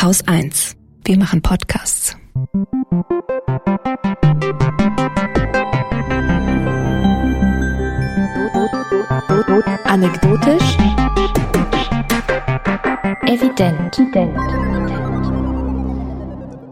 [0.00, 0.76] Haus 1.
[1.04, 2.16] Wir machen Podcasts.
[9.82, 10.76] Anekdotisch.
[13.26, 14.00] Evident.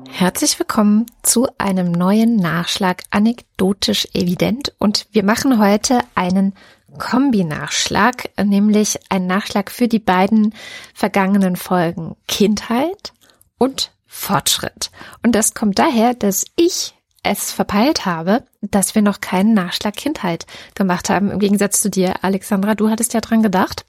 [0.09, 6.55] Herzlich willkommen zu einem neuen Nachschlag anekdotisch evident und wir machen heute einen
[6.99, 10.55] Kombinachschlag, nämlich ein Nachschlag für die beiden
[10.95, 13.13] vergangenen Folgen Kindheit
[13.59, 14.91] und Fortschritt.
[15.23, 20.47] Und das kommt daher, dass ich es verpeilt habe, dass wir noch keinen Nachschlag Kindheit
[20.75, 21.31] gemacht haben.
[21.31, 23.85] Im Gegensatz zu dir, Alexandra, du hattest ja dran gedacht.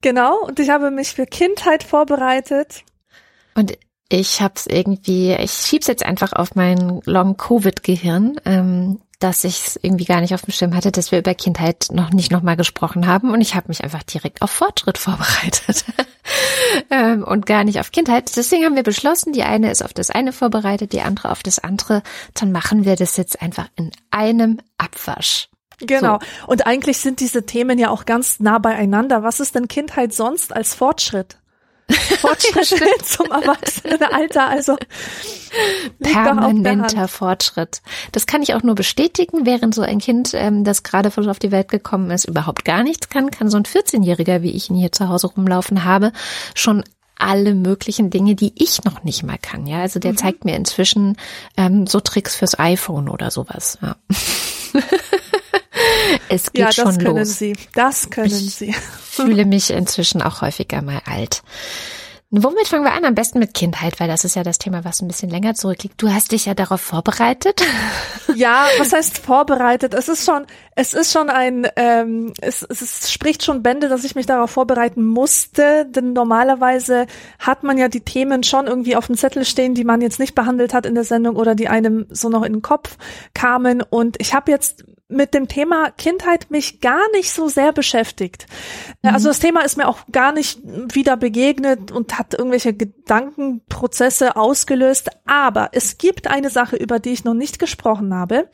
[0.00, 2.84] Genau, und ich habe mich für Kindheit vorbereitet.
[3.54, 3.76] Und
[4.08, 8.40] ich habe es irgendwie, ich schieb's jetzt einfach auf mein Long-Covid-Gehirn.
[8.44, 11.88] Ähm, dass ich es irgendwie gar nicht auf dem Schirm hatte, dass wir über Kindheit
[11.90, 15.84] noch nicht nochmal gesprochen haben und ich habe mich einfach direkt auf Fortschritt vorbereitet
[16.90, 18.36] ähm, und gar nicht auf Kindheit.
[18.36, 21.58] Deswegen haben wir beschlossen, die eine ist auf das eine vorbereitet, die andere auf das
[21.58, 22.02] andere.
[22.34, 25.48] Dann machen wir das jetzt einfach in einem Abwasch.
[25.80, 26.18] Genau.
[26.20, 26.46] So.
[26.46, 29.22] Und eigentlich sind diese Themen ja auch ganz nah beieinander.
[29.22, 31.38] Was ist denn Kindheit sonst als Fortschritt?
[32.20, 34.76] Fortschritt zum Erwachsenenalter, also
[36.00, 37.82] permanenter Fortschritt.
[38.12, 41.38] Das kann ich auch nur bestätigen, während so ein Kind, ähm, das gerade frisch auf
[41.38, 44.76] die Welt gekommen ist, überhaupt gar nichts kann, kann so ein 14-Jähriger, wie ich ihn
[44.76, 46.12] hier zu Hause rumlaufen habe,
[46.54, 46.84] schon
[47.18, 49.66] alle möglichen Dinge, die ich noch nicht mal kann.
[49.66, 50.16] Ja, also der mhm.
[50.16, 51.16] zeigt mir inzwischen
[51.56, 53.78] ähm, so Tricks fürs iPhone oder sowas.
[53.82, 53.96] Ja.
[56.28, 57.38] es geht ja, das schon können los.
[57.38, 57.56] Sie.
[57.74, 58.72] Das können ich Sie.
[59.02, 61.42] fühle mich inzwischen auch häufiger mal alt.
[62.30, 63.06] Womit fangen wir an?
[63.06, 65.94] Am besten mit Kindheit, weil das ist ja das Thema, was ein bisschen länger zurückliegt.
[66.02, 67.62] Du hast dich ja darauf vorbereitet.
[68.34, 69.94] Ja, was heißt vorbereitet?
[69.94, 74.14] Es ist schon, es ist schon ein, ähm, es, es spricht schon Bände, dass ich
[74.14, 77.06] mich darauf vorbereiten musste, denn normalerweise
[77.38, 80.34] hat man ja die Themen schon irgendwie auf dem Zettel stehen, die man jetzt nicht
[80.34, 82.98] behandelt hat in der Sendung oder die einem so noch in den Kopf
[83.32, 83.82] kamen.
[83.82, 88.46] Und ich habe jetzt mit dem Thema Kindheit mich gar nicht so sehr beschäftigt.
[89.02, 89.14] Mhm.
[89.14, 95.10] Also das Thema ist mir auch gar nicht wieder begegnet und hat irgendwelche Gedankenprozesse ausgelöst.
[95.24, 98.48] Aber es gibt eine Sache, über die ich noch nicht gesprochen habe.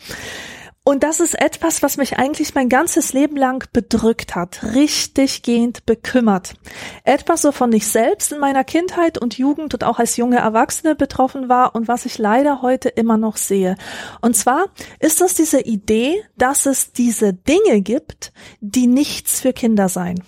[0.86, 5.86] Und das ist etwas, was mich eigentlich mein ganzes Leben lang bedrückt hat, richtig gehend
[5.86, 6.56] bekümmert.
[7.04, 11.48] Etwas, wovon ich selbst in meiner Kindheit und Jugend und auch als junge Erwachsene betroffen
[11.48, 13.76] war und was ich leider heute immer noch sehe.
[14.20, 14.66] Und zwar
[15.00, 20.22] ist das diese Idee, dass es diese Dinge gibt, die nichts für Kinder seien.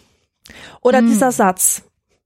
[0.81, 1.09] Oder hm.
[1.09, 1.83] dieser Satz,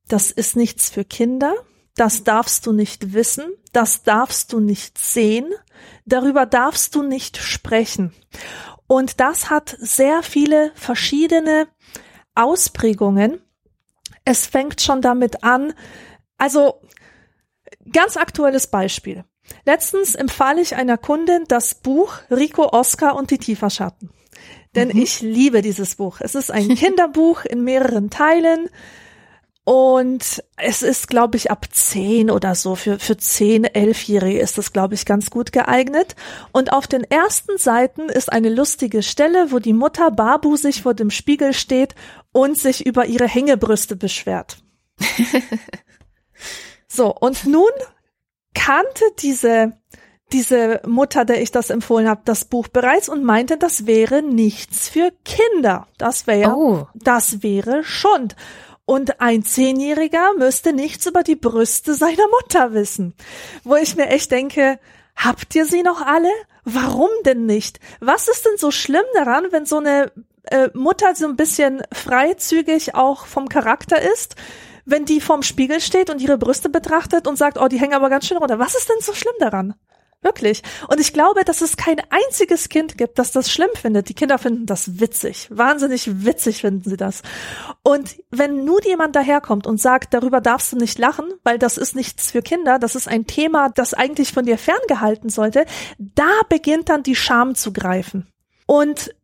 [0.07, 1.55] das ist nichts für Kinder,
[1.97, 5.53] das darfst du nicht wissen, das darfst du nicht sehen,
[6.05, 8.13] darüber darfst du nicht sprechen.
[8.87, 11.69] Und das hat sehr viele verschiedene
[12.35, 13.41] Ausprägungen.
[14.25, 15.75] Es fängt schon damit an,
[16.39, 16.81] also
[17.93, 19.25] ganz aktuelles Beispiel.
[19.65, 24.11] Letztens empfahle ich einer Kundin das Buch Rico Oscar und die Tieferschatten.
[24.75, 25.03] Denn mhm.
[25.03, 26.21] ich liebe dieses Buch.
[26.21, 28.69] Es ist ein Kinderbuch in mehreren Teilen.
[29.71, 34.73] Und es ist, glaube ich, ab zehn oder so, für, für zehn, elfjährige ist das,
[34.73, 36.17] glaube ich, ganz gut geeignet.
[36.51, 40.95] Und auf den ersten Seiten ist eine lustige Stelle, wo die Mutter Babu sich vor
[40.95, 41.95] dem Spiegel steht
[42.33, 44.59] und sich über ihre Hängebrüste beschwert.
[46.89, 47.71] so, und nun
[48.55, 49.79] kannte diese,
[50.33, 54.89] diese Mutter, der ich das empfohlen habe, das Buch bereits und meinte, das wäre nichts
[54.89, 55.87] für Kinder.
[55.97, 56.89] Das wäre, oh.
[56.95, 58.35] das wäre Schund.
[58.91, 63.15] Und ein Zehnjähriger müsste nichts über die Brüste seiner Mutter wissen.
[63.63, 64.81] Wo ich mir echt denke,
[65.15, 66.33] habt ihr sie noch alle?
[66.65, 67.79] Warum denn nicht?
[68.01, 70.11] Was ist denn so schlimm daran, wenn so eine
[70.51, 74.35] äh, Mutter so ein bisschen freizügig auch vom Charakter ist?
[74.87, 78.11] Wenn die vorm Spiegel steht und ihre Brüste betrachtet und sagt, oh, die hängen aber
[78.11, 78.59] ganz schön runter.
[78.59, 79.75] Was ist denn so schlimm daran?
[80.23, 80.63] Wirklich.
[80.89, 84.11] Und ich glaube, dass es kein einziges Kind gibt, das das schlimm findet.
[84.11, 85.49] Die Kinder finden das witzig.
[85.51, 87.23] Wahnsinnig witzig finden sie das.
[87.83, 91.97] Und wenn nun jemand daherkommt und sagt, darüber darfst du nicht lachen, weil das ist
[91.97, 95.65] nichts für Kinder, das ist ein Thema, das eigentlich von dir ferngehalten sollte,
[95.99, 98.27] da beginnt dann die Scham zu greifen.
[98.67, 99.15] Und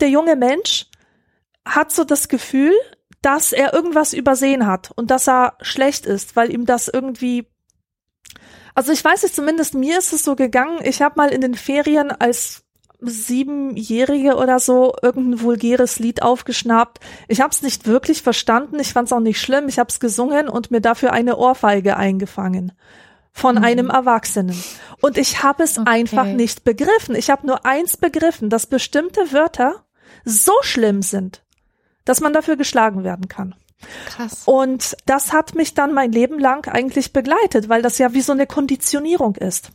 [0.00, 0.86] der junge Mensch
[1.64, 2.74] hat so das Gefühl,
[3.22, 7.48] dass er irgendwas übersehen hat und dass er schlecht ist, weil ihm das irgendwie
[8.76, 11.54] also ich weiß es zumindest, mir ist es so gegangen, ich habe mal in den
[11.54, 12.62] Ferien als
[13.00, 17.00] Siebenjährige oder so irgendein vulgäres Lied aufgeschnappt.
[17.26, 19.98] Ich habe es nicht wirklich verstanden, ich fand es auch nicht schlimm, ich habe es
[19.98, 22.72] gesungen und mir dafür eine Ohrfeige eingefangen
[23.32, 23.64] von mhm.
[23.64, 24.62] einem Erwachsenen.
[25.00, 25.90] Und ich habe es okay.
[25.90, 27.14] einfach nicht begriffen.
[27.14, 29.84] Ich habe nur eins begriffen, dass bestimmte Wörter
[30.24, 31.44] so schlimm sind,
[32.04, 33.54] dass man dafür geschlagen werden kann.
[34.06, 34.42] Krass.
[34.44, 38.32] Und das hat mich dann mein Leben lang eigentlich begleitet, weil das ja wie so
[38.32, 39.70] eine Konditionierung ist.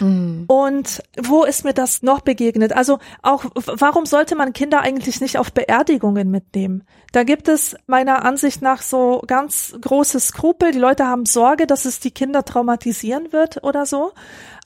[0.00, 0.44] Mhm.
[0.46, 2.72] Und wo ist mir das noch begegnet?
[2.72, 6.84] Also auch, warum sollte man Kinder eigentlich nicht auf Beerdigungen mitnehmen?
[7.12, 10.72] Da gibt es meiner Ansicht nach so ganz große Skrupel.
[10.72, 14.12] Die Leute haben Sorge, dass es die Kinder traumatisieren wird oder so.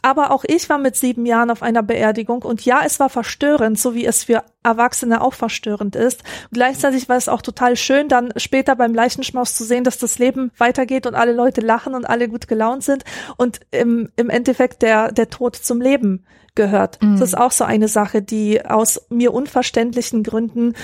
[0.00, 3.79] Aber auch ich war mit sieben Jahren auf einer Beerdigung und ja, es war verstörend,
[3.81, 6.23] so wie es für Erwachsene auch verstörend ist.
[6.45, 10.19] Und gleichzeitig war es auch total schön, dann später beim Leichenschmaus zu sehen, dass das
[10.19, 13.05] Leben weitergeht und alle Leute lachen und alle gut gelaunt sind
[13.37, 17.00] und im, im Endeffekt der, der Tod zum Leben gehört.
[17.02, 17.19] Mhm.
[17.19, 20.75] Das ist auch so eine Sache, die aus mir unverständlichen Gründen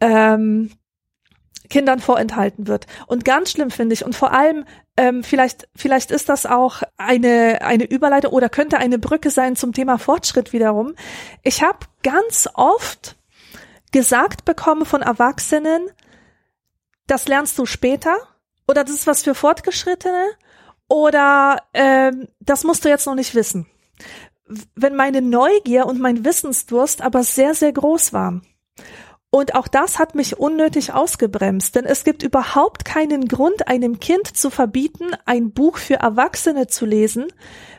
[0.00, 0.70] ähm,
[1.68, 2.86] Kindern vorenthalten wird.
[3.06, 4.64] Und ganz schlimm finde ich, und vor allem,
[4.96, 9.72] ähm, vielleicht, vielleicht ist das auch eine, eine Überleitung oder könnte eine Brücke sein zum
[9.72, 10.94] Thema Fortschritt wiederum.
[11.42, 13.16] Ich habe ganz oft
[13.92, 15.88] gesagt bekommen von Erwachsenen,
[17.06, 18.16] das lernst du später
[18.68, 20.26] oder das ist was für Fortgeschrittene
[20.88, 23.66] oder ähm, das musst du jetzt noch nicht wissen.
[24.74, 28.46] Wenn meine Neugier und mein Wissensdurst aber sehr, sehr groß waren
[29.36, 34.34] und auch das hat mich unnötig ausgebremst, denn es gibt überhaupt keinen Grund, einem Kind
[34.36, 37.26] zu verbieten, ein Buch für Erwachsene zu lesen,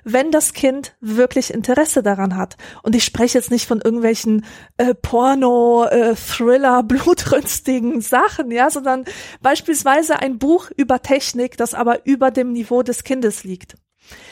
[0.04, 2.58] wenn das Kind wirklich Interesse daran hat.
[2.84, 4.46] Und ich spreche jetzt nicht von irgendwelchen
[4.78, 9.06] äh, Porno, äh, Thriller, blutrünstigen Sachen, ja, sondern
[9.42, 13.76] beispielsweise ein Buch über Technik, das aber über dem Niveau des Kindes liegt.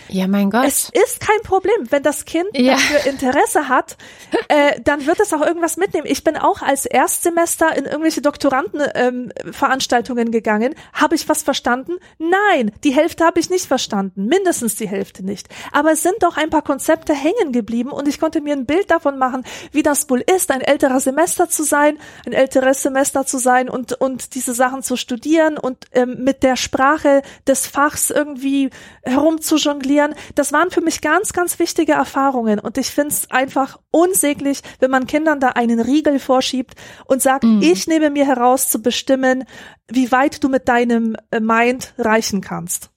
[0.08, 0.66] Ja, mein Gott.
[0.68, 1.76] Es ist kein Problem.
[1.90, 2.74] Wenn das Kind ja.
[2.74, 3.98] dafür Interesse hat,
[4.48, 6.06] äh, dann wird es auch irgendwas mitnehmen.
[6.08, 10.76] Ich bin auch als Erstsemester in irgendwelche Doktorandenveranstaltungen ähm, gegangen.
[10.94, 11.94] Habe ich was verstanden?
[12.20, 14.28] Nein, die Hälfte habe ich nicht verstanden.
[14.28, 15.48] Mindestens die Hälfte nicht.
[15.72, 18.92] Aber es sind doch ein paar Konzepte hängen geblieben und ich konnte mir ein Bild
[18.92, 23.40] davon machen, wie das wohl ist, ein älterer Semester zu sein, ein älteres Semester zu
[23.40, 28.70] sein und, und diese Sachen zu studieren und ähm, mit der Sprache des Fachs irgendwie
[29.04, 30.16] herumzujonglieren ausprobieren.
[30.36, 34.92] Das waren für mich ganz, ganz wichtige Erfahrungen und ich finde es einfach unsäglich, wenn
[34.92, 36.76] man Kindern da einen Riegel vorschiebt
[37.06, 37.62] und sagt, mm.
[37.62, 39.46] ich nehme mir heraus zu bestimmen,
[39.88, 42.90] wie weit du mit deinem äh, Mind reichen kannst.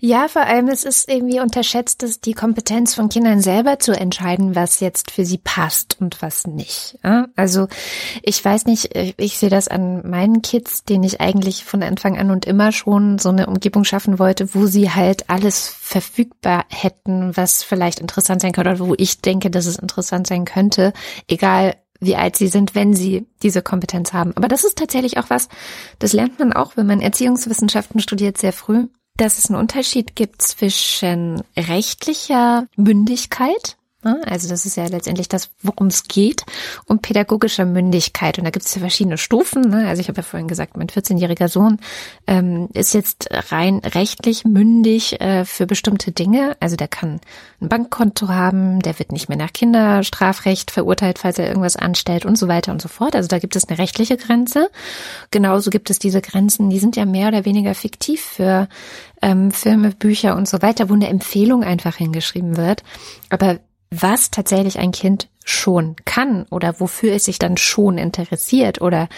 [0.00, 4.54] Ja, vor allem es ist irgendwie unterschätzt, dass die Kompetenz von Kindern selber zu entscheiden,
[4.54, 6.98] was jetzt für sie passt und was nicht.
[7.36, 7.68] Also
[8.22, 12.30] ich weiß nicht, ich sehe das an meinen Kids, denen ich eigentlich von Anfang an
[12.30, 17.62] und immer schon so eine Umgebung schaffen wollte, wo sie halt alles verfügbar hätten, was
[17.62, 20.92] vielleicht interessant sein könnte oder wo ich denke, dass es interessant sein könnte,
[21.28, 24.32] egal wie alt sie sind, wenn sie diese Kompetenz haben.
[24.36, 25.48] Aber das ist tatsächlich auch was,
[26.00, 30.42] das lernt man auch, wenn man Erziehungswissenschaften studiert, sehr früh dass es einen Unterschied gibt
[30.42, 33.76] zwischen rechtlicher Mündigkeit?
[34.02, 36.44] Also das ist ja letztendlich das, worum es geht,
[36.86, 38.38] um pädagogischer Mündigkeit.
[38.38, 39.62] Und da gibt es ja verschiedene Stufen.
[39.62, 39.86] Ne?
[39.86, 41.78] Also ich habe ja vorhin gesagt, mein 14-jähriger Sohn
[42.26, 46.56] ähm, ist jetzt rein rechtlich mündig äh, für bestimmte Dinge.
[46.58, 47.20] Also der kann
[47.60, 52.36] ein Bankkonto haben, der wird nicht mehr nach Kinderstrafrecht verurteilt, falls er irgendwas anstellt und
[52.36, 53.14] so weiter und so fort.
[53.14, 54.68] Also da gibt es eine rechtliche Grenze.
[55.30, 58.68] Genauso gibt es diese Grenzen, die sind ja mehr oder weniger fiktiv für
[59.22, 62.82] ähm, Filme, Bücher und so weiter, wo eine Empfehlung einfach hingeschrieben wird.
[63.30, 63.60] Aber
[63.92, 69.08] was tatsächlich ein Kind schon kann oder wofür es sich dann schon interessiert oder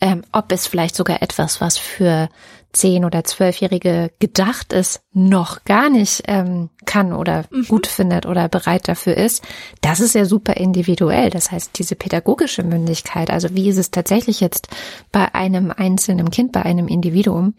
[0.00, 2.28] ähm, ob es vielleicht sogar etwas, was für
[2.72, 7.64] zehn oder zwölfjährige gedacht ist, noch gar nicht ähm, kann oder mhm.
[7.66, 9.42] gut findet oder bereit dafür ist,
[9.80, 11.30] das ist ja super individuell.
[11.30, 14.68] Das heißt, diese pädagogische Mündigkeit, also wie ist es tatsächlich jetzt
[15.10, 17.54] bei einem einzelnen Kind, bei einem Individuum,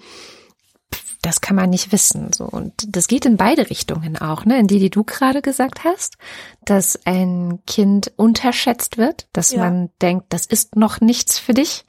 [1.28, 2.32] das kann man nicht wissen.
[2.34, 4.58] So und das geht in beide Richtungen auch, ne?
[4.58, 6.18] In die, die du gerade gesagt hast,
[6.64, 9.60] dass ein Kind unterschätzt wird, dass ja.
[9.60, 11.86] man denkt, das ist noch nichts für dich.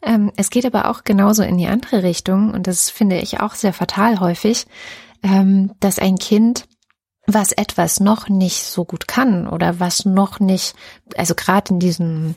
[0.00, 3.54] Ähm, es geht aber auch genauso in die andere Richtung und das finde ich auch
[3.54, 4.66] sehr fatal häufig,
[5.22, 6.68] ähm, dass ein Kind
[7.26, 10.74] was etwas noch nicht so gut kann oder was noch nicht,
[11.16, 12.36] also gerade in diesem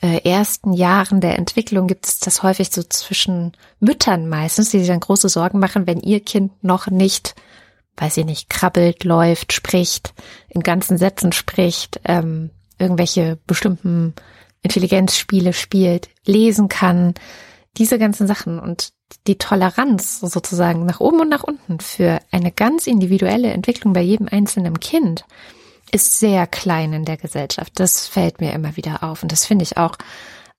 [0.00, 5.00] ersten Jahren der Entwicklung gibt es das häufig so zwischen Müttern meistens, die sich dann
[5.00, 7.34] große Sorgen machen, wenn ihr Kind noch nicht,
[7.96, 10.14] weiß ich nicht, krabbelt, läuft, spricht,
[10.48, 14.14] in ganzen Sätzen spricht, ähm, irgendwelche bestimmten
[14.62, 17.14] Intelligenzspiele spielt, lesen kann,
[17.76, 18.92] diese ganzen Sachen und
[19.26, 24.28] die Toleranz sozusagen nach oben und nach unten für eine ganz individuelle Entwicklung bei jedem
[24.28, 25.24] einzelnen Kind
[25.92, 27.72] ist sehr klein in der Gesellschaft.
[27.76, 29.22] Das fällt mir immer wieder auf.
[29.22, 29.96] Und das finde ich auch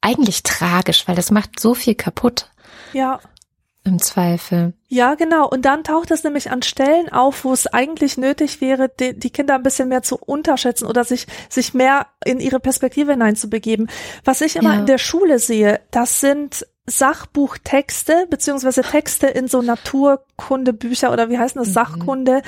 [0.01, 2.49] eigentlich tragisch, weil das macht so viel kaputt.
[2.93, 3.19] Ja.
[3.85, 4.73] Im Zweifel.
[4.87, 5.47] Ja, genau.
[5.47, 9.29] Und dann taucht es nämlich an Stellen auf, wo es eigentlich nötig wäre, die, die,
[9.29, 13.89] Kinder ein bisschen mehr zu unterschätzen oder sich, sich mehr in ihre Perspektive hineinzubegeben.
[14.25, 14.79] Was ich immer ja.
[14.81, 21.59] in der Schule sehe, das sind Sachbuchtexte beziehungsweise Texte in so Naturkundebücher oder wie heißen
[21.59, 21.69] das?
[21.69, 21.73] Mhm.
[21.73, 22.41] Sachkunde,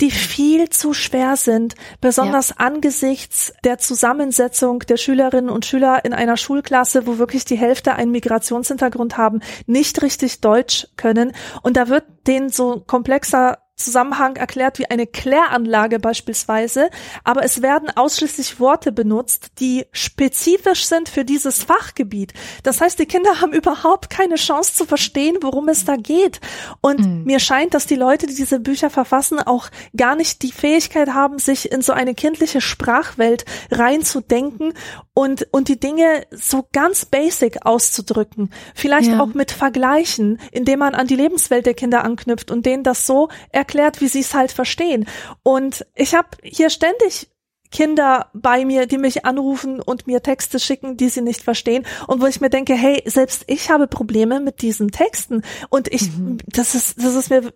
[0.00, 6.36] die viel zu schwer sind, besonders angesichts der Zusammensetzung der Schülerinnen und Schüler in einer
[6.36, 11.32] Schulklasse, wo wirklich die Hälfte einen Migrationshintergrund haben, nicht richtig Deutsch können.
[11.62, 16.90] Und da wird denen so komplexer Zusammenhang erklärt wie eine Kläranlage beispielsweise,
[17.24, 22.32] aber es werden ausschließlich Worte benutzt, die spezifisch sind für dieses Fachgebiet.
[22.62, 26.40] Das heißt, die Kinder haben überhaupt keine Chance zu verstehen, worum es da geht.
[26.80, 27.24] Und Mhm.
[27.24, 31.38] mir scheint, dass die Leute, die diese Bücher verfassen, auch gar nicht die Fähigkeit haben,
[31.40, 34.72] sich in so eine kindliche Sprachwelt reinzudenken
[35.14, 38.50] und, und die Dinge so ganz basic auszudrücken.
[38.74, 39.20] Vielleicht Ja.
[39.20, 43.28] auch mit Vergleichen, indem man an die Lebenswelt der Kinder anknüpft und denen das so
[43.64, 45.06] erklärt, wie sie es halt verstehen.
[45.42, 47.28] Und ich habe hier ständig
[47.70, 52.22] Kinder bei mir, die mich anrufen und mir Texte schicken, die sie nicht verstehen und
[52.22, 56.08] wo ich mir denke, hey, selbst ich habe Probleme mit diesen Texten und ich,
[56.46, 57.52] das ist, das ist mir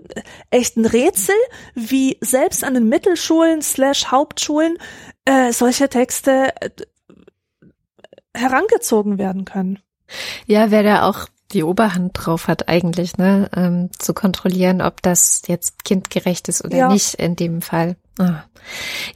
[0.51, 1.37] echt ein Rätsel,
[1.75, 4.79] wie selbst an den Mittelschulen slash Hauptschulen
[5.25, 6.71] äh, solche Texte äh,
[8.35, 9.79] herangezogen werden können.
[10.47, 15.43] Ja, wer da auch die Oberhand drauf hat eigentlich, ne, ähm, zu kontrollieren, ob das
[15.47, 16.89] jetzt kindgerecht ist oder Ja.
[16.89, 17.97] nicht in dem Fall.
[18.19, 18.45] Ah.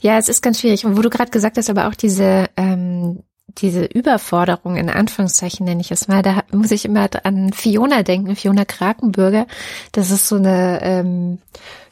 [0.01, 0.85] Ja, es ist ganz schwierig.
[0.85, 3.23] Und wo du gerade gesagt hast, aber auch diese ähm,
[3.59, 8.35] diese Überforderung in Anführungszeichen nenne ich es mal, da muss ich immer an Fiona denken,
[8.35, 9.45] Fiona Krakenbürger.
[9.91, 11.37] Das ist so eine ähm,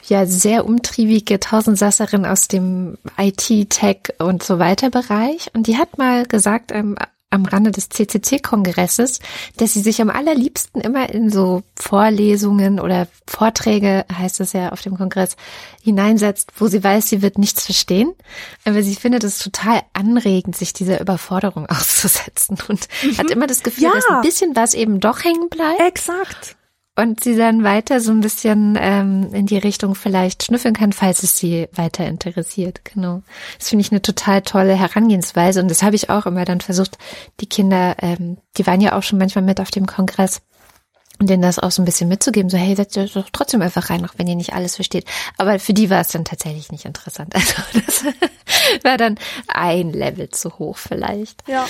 [0.08, 5.52] ja sehr umtriebige Tausendsasserin aus dem IT, Tech und so weiter Bereich.
[5.54, 6.98] Und die hat mal gesagt, ähm,
[7.32, 9.20] am Rande des CCC-Kongresses,
[9.58, 14.82] dass sie sich am allerliebsten immer in so Vorlesungen oder Vorträge, heißt es ja auf
[14.82, 15.36] dem Kongress,
[15.82, 18.14] hineinsetzt, wo sie weiß, sie wird nichts verstehen.
[18.66, 23.86] Aber sie findet es total anregend, sich dieser Überforderung auszusetzen und hat immer das Gefühl,
[23.86, 23.92] Ja.
[23.94, 26.56] dass ein bisschen was eben doch hängen bleibt Exakt.
[26.96, 31.24] Und sie dann weiter so ein bisschen ähm, in die Richtung vielleicht schnüffeln kann, falls
[31.24, 32.84] es sie weiter interessiert.
[32.84, 33.24] Genau.
[33.58, 36.98] Das finde ich eine total tolle Herangehensweise und das habe ich auch immer dann versucht,
[37.40, 40.42] die Kinder, ähm, die waren ja auch schon manchmal mit auf dem Kongress
[41.22, 43.92] und denen das auch so ein bisschen mitzugeben, so hey, setzt euch doch trotzdem einfach
[43.92, 45.06] rein, auch wenn ihr nicht alles versteht.
[45.38, 47.34] Aber für die war es dann tatsächlich nicht interessant.
[47.36, 48.04] Also das
[48.84, 49.18] war dann
[49.48, 51.48] ein Level zu hoch vielleicht.
[51.48, 51.68] Ja.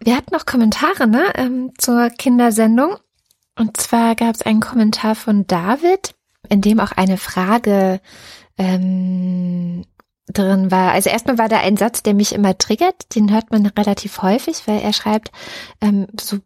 [0.00, 2.96] Wir hatten noch Kommentare ne, ähm, zur Kindersendung.
[3.58, 6.14] Und zwar gab es einen Kommentar von David,
[6.48, 8.00] in dem auch eine Frage
[8.58, 9.84] ähm,
[10.28, 10.92] drin war.
[10.92, 13.14] Also erstmal war da ein Satz, der mich immer triggert.
[13.14, 15.30] Den hört man relativ häufig, weil er schreibt,
[15.80, 16.38] ähm, so,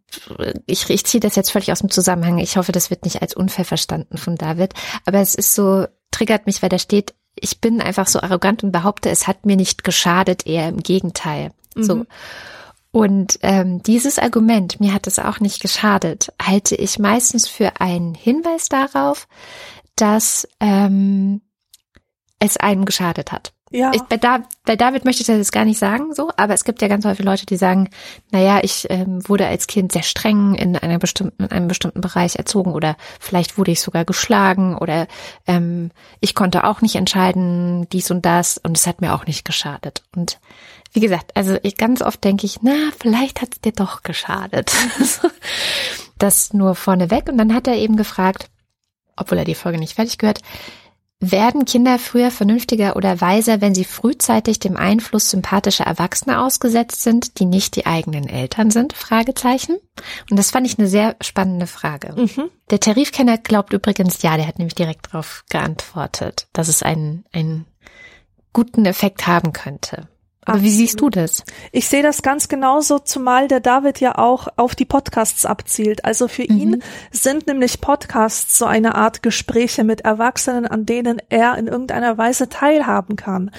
[0.67, 2.38] ich, ich ziehe das jetzt völlig aus dem Zusammenhang.
[2.38, 4.75] Ich hoffe, das wird nicht als unfair verstanden von David.
[5.07, 8.73] Aber es ist so, triggert mich, weil da steht, ich bin einfach so arrogant und
[8.73, 11.52] behaupte, es hat mir nicht geschadet, eher im Gegenteil.
[11.75, 12.05] So.
[12.92, 18.14] Und ähm, dieses Argument, mir hat es auch nicht geschadet, halte ich meistens für einen
[18.14, 19.28] Hinweis darauf,
[19.94, 21.40] dass ähm,
[22.40, 23.52] es einem geschadet hat.
[23.73, 23.92] Ja.
[23.94, 26.64] Ich, bei, da, bei David möchte ich das jetzt gar nicht sagen, so, aber es
[26.64, 27.88] gibt ja ganz häufig Leute, die sagen,
[28.32, 32.35] naja, ich ähm, wurde als Kind sehr streng in einer bestimmten, in einem bestimmten Bereich
[32.35, 35.06] erzogen oder vielleicht wurde ich sogar geschlagen oder
[35.47, 39.44] ähm, ich konnte auch nicht entscheiden, dies und das und es hat mir auch nicht
[39.44, 40.02] geschadet.
[40.16, 40.40] Und
[40.92, 44.73] wie gesagt, also ich, ganz oft denke ich, na, vielleicht hat es dir doch geschadet.
[46.18, 47.28] das nur vorneweg.
[47.28, 48.50] Und dann hat er eben gefragt,
[49.16, 50.40] obwohl er die Folge nicht fertig gehört,
[51.20, 57.38] werden Kinder früher vernünftiger oder weiser, wenn sie frühzeitig dem Einfluss sympathischer Erwachsener ausgesetzt sind,
[57.38, 58.94] die nicht die eigenen Eltern sind?
[58.94, 59.76] Fragezeichen.
[60.30, 62.14] Und das fand ich eine sehr spannende Frage.
[62.16, 62.50] Mhm.
[62.70, 67.66] Der Tarifkenner glaubt übrigens, ja, der hat nämlich direkt darauf geantwortet, dass es einen, einen
[68.54, 70.09] guten Effekt haben könnte.
[70.47, 71.44] Aber wie siehst du das?
[71.70, 76.04] Ich sehe das ganz genauso, zumal der David ja auch auf die Podcasts abzielt.
[76.04, 81.59] Also für ihn sind nämlich Podcasts so eine Art Gespräche mit Erwachsenen, an denen er
[81.59, 83.50] in irgendeiner Weise teilhaben kann.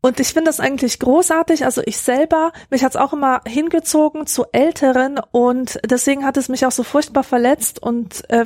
[0.00, 1.64] Und ich finde das eigentlich großartig.
[1.64, 6.66] Also ich selber, mich hat's auch immer hingezogen zu Älteren und deswegen hat es mich
[6.66, 8.44] auch so furchtbar verletzt und äh,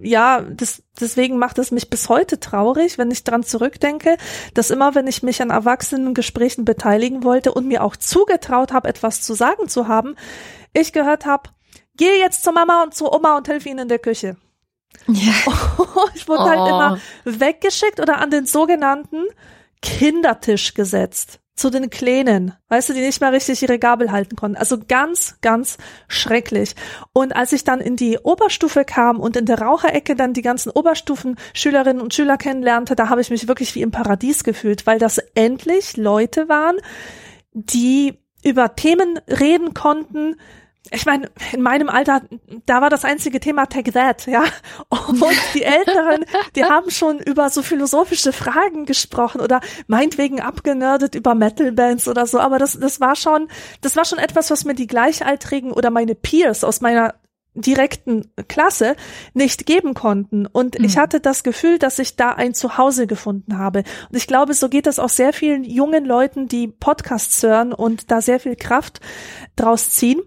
[0.00, 4.16] ja, das, deswegen macht es mich bis heute traurig, wenn ich dran zurückdenke,
[4.54, 9.22] dass immer, wenn ich mich an Erwachsenengesprächen beteiligen wollte und mir auch zugetraut habe, etwas
[9.22, 10.16] zu sagen zu haben,
[10.72, 11.50] ich gehört habe,
[11.96, 14.36] geh jetzt zur Mama und zur Oma und hilf ihnen in der Küche.
[15.06, 15.34] Ja.
[16.14, 16.48] ich wurde Oh.
[16.48, 19.24] halt immer weggeschickt oder an den sogenannten
[19.82, 21.40] Kindertisch gesetzt.
[21.58, 24.56] Zu den Kleinen, weißt du, die nicht mehr richtig ihre Gabel halten konnten.
[24.56, 26.76] Also ganz, ganz schrecklich.
[27.12, 30.70] Und als ich dann in die Oberstufe kam und in der Raucherecke dann die ganzen
[30.70, 35.18] Oberstufen-Schülerinnen und Schüler kennenlernte, da habe ich mich wirklich wie im Paradies gefühlt, weil das
[35.34, 36.76] endlich Leute waren,
[37.52, 40.36] die über Themen reden konnten,
[40.90, 42.22] ich meine, in meinem Alter,
[42.66, 44.44] da war das einzige Thema Take That, ja.
[44.88, 45.22] Und
[45.54, 46.24] die Älteren,
[46.56, 52.38] die haben schon über so philosophische Fragen gesprochen oder meinetwegen abgenördet über Metal-Bands oder so.
[52.40, 53.48] Aber das, das war schon,
[53.80, 57.14] das war schon etwas, was mir die Gleichaltrigen oder meine Peers aus meiner
[57.54, 58.94] direkten Klasse
[59.34, 60.46] nicht geben konnten.
[60.46, 60.84] Und mhm.
[60.84, 63.80] ich hatte das Gefühl, dass ich da ein Zuhause gefunden habe.
[64.10, 68.10] Und ich glaube, so geht es auch sehr vielen jungen Leuten, die Podcasts hören und
[68.10, 69.00] da sehr viel Kraft
[69.56, 70.22] draus ziehen.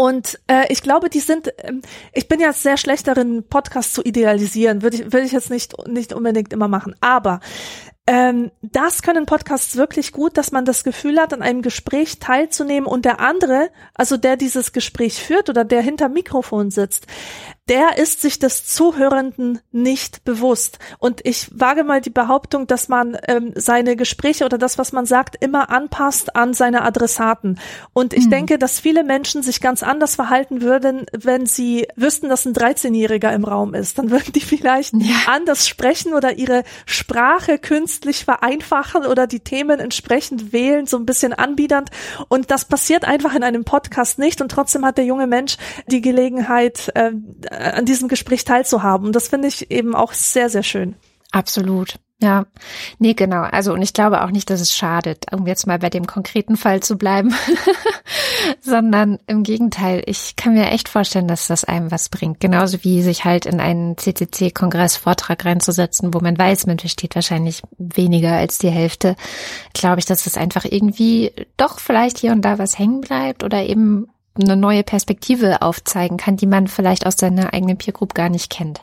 [0.00, 1.82] Und äh, ich glaube, die sind, ähm,
[2.14, 5.74] ich bin ja sehr schlecht darin, Podcasts zu idealisieren, würde ich, würde ich jetzt nicht,
[5.88, 6.96] nicht unbedingt immer machen.
[7.02, 7.40] Aber
[8.06, 12.88] ähm, das können Podcasts wirklich gut, dass man das Gefühl hat, an einem Gespräch teilzunehmen
[12.88, 17.06] und der andere, also der dieses Gespräch führt oder der hinter Mikrofon sitzt,
[17.70, 20.80] der ist sich des Zuhörenden nicht bewusst.
[20.98, 25.06] Und ich wage mal die Behauptung, dass man ähm, seine Gespräche oder das, was man
[25.06, 27.60] sagt, immer anpasst an seine Adressaten.
[27.92, 28.30] Und ich mhm.
[28.30, 33.32] denke, dass viele Menschen sich ganz anders verhalten würden, wenn sie wüssten, dass ein 13-Jähriger
[33.32, 33.98] im Raum ist.
[33.98, 35.14] Dann würden die vielleicht ja.
[35.28, 41.32] anders sprechen oder ihre Sprache künstlich vereinfachen oder die Themen entsprechend wählen, so ein bisschen
[41.34, 41.90] anbiedernd.
[42.26, 44.40] Und das passiert einfach in einem Podcast nicht.
[44.40, 47.12] Und trotzdem hat der junge Mensch die Gelegenheit, äh,
[47.60, 49.12] an diesem Gespräch teilzuhaben.
[49.12, 50.96] Das finde ich eben auch sehr, sehr schön.
[51.32, 51.98] Absolut.
[52.22, 52.44] Ja,
[52.98, 53.42] nee, genau.
[53.42, 56.56] Also, und ich glaube auch nicht, dass es schadet, um jetzt mal bei dem konkreten
[56.56, 57.32] Fall zu bleiben,
[58.60, 60.02] sondern im Gegenteil.
[60.04, 62.38] Ich kann mir echt vorstellen, dass das einem was bringt.
[62.38, 68.32] Genauso wie sich halt in einen CCC-Kongress-Vortrag reinzusetzen, wo man weiß, man versteht wahrscheinlich weniger
[68.32, 69.16] als die Hälfte.
[69.72, 73.62] Glaube ich, dass das einfach irgendwie doch vielleicht hier und da was hängen bleibt oder
[73.64, 74.08] eben
[74.40, 78.50] eine neue Perspektive aufzeigen kann, die man vielleicht aus seiner eigenen Peer Group gar nicht
[78.50, 78.80] kennt.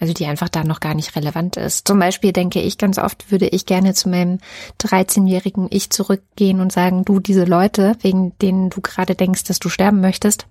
[0.00, 1.86] Also die einfach da noch gar nicht relevant ist.
[1.86, 4.38] Zum Beispiel denke ich ganz oft, würde ich gerne zu meinem
[4.80, 9.68] 13-jährigen Ich zurückgehen und sagen, du, diese Leute, wegen denen du gerade denkst, dass du
[9.68, 10.46] sterben möchtest,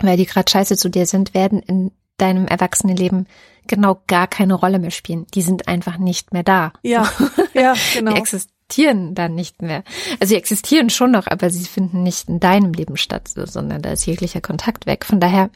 [0.00, 3.26] weil die gerade scheiße zu dir sind, werden in deinem Erwachsenenleben
[3.66, 5.26] genau gar keine Rolle mehr spielen.
[5.34, 6.72] Die sind einfach nicht mehr da.
[6.82, 7.10] Ja,
[7.54, 8.14] ja, genau.
[8.14, 8.20] Die
[8.70, 9.82] existieren dann nicht mehr.
[10.20, 13.90] Also sie existieren schon noch, aber sie finden nicht in deinem Leben statt, sondern da
[13.90, 15.04] ist jeglicher Kontakt weg.
[15.04, 15.50] Von daher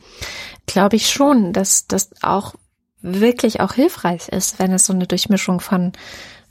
[0.66, 2.54] glaube ich schon, dass das auch
[3.02, 5.92] wirklich auch hilfreich ist, wenn es so eine Durchmischung von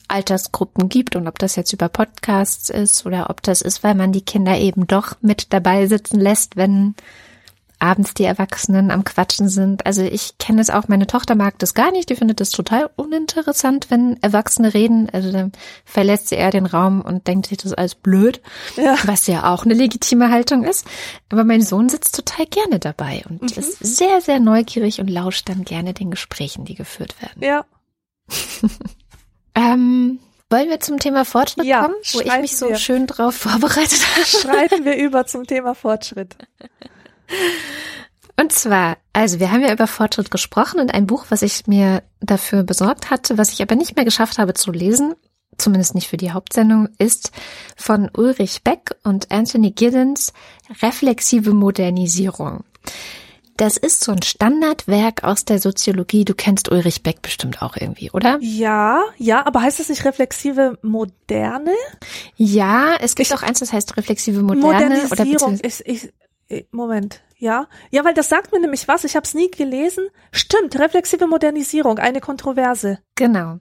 [0.08, 4.12] Altersgruppen gibt und ob das jetzt über Podcasts ist oder ob das ist, weil man
[4.12, 6.95] die Kinder eben doch mit dabei sitzen lässt, wenn
[7.84, 9.86] abends die Erwachsenen am Quatschen sind.
[9.86, 12.89] Also ich kenne es auch, meine Tochter mag das gar nicht, die findet das total
[12.96, 15.10] uninteressant, wenn Erwachsene reden.
[15.12, 15.52] Also dann
[15.84, 18.41] verlässt sie eher den Raum und denkt sich das alles blöd,
[18.78, 18.96] ja.
[19.04, 20.88] was ja auch eine legitime Haltung ist.
[21.30, 23.48] Aber mein Sohn sitzt total gerne dabei und mhm.
[23.58, 27.43] ist sehr, sehr neugierig und lauscht dann gerne den Gesprächen, die geführt werden.
[27.43, 27.65] Ja.
[29.56, 30.19] ähm,
[30.50, 32.78] wollen wir zum Thema Fortschritt ja, kommen, wo ich mich so wir.
[32.78, 34.26] schön drauf vorbereitet habe?
[34.26, 36.38] Schreiten wir über zum Thema Fortschritt.
[38.40, 42.02] Und zwar, also wir haben ja über Fortschritt gesprochen und ein Buch, was ich mir
[42.20, 45.14] dafür besorgt hatte, was ich aber nicht mehr geschafft habe zu lesen,
[45.58, 47.32] zumindest nicht für die Hauptsendung, ist
[47.76, 50.34] von Ulrich Beck und Anthony Giddens
[50.82, 52.64] Reflexive Modernisierung.
[53.58, 56.26] Das ist so ein Standardwerk aus der Soziologie.
[56.26, 58.40] Du kennst Ulrich Beck bestimmt auch irgendwie, oder?
[58.42, 61.76] Ja, ja, aber heißt das nicht reflexive Moderne?
[62.36, 64.96] Ja, es gibt ich, auch eins, das heißt reflexive Moderne.
[64.98, 65.54] Modernisierung.
[65.54, 66.14] Oder ich, ich,
[66.72, 67.68] Moment, ja.
[67.92, 70.08] Ja, weil das sagt mir nämlich was, ich habe es nie gelesen.
[70.32, 73.00] Stimmt, reflexive Modernisierung, eine Kontroverse.
[73.16, 73.60] Genau.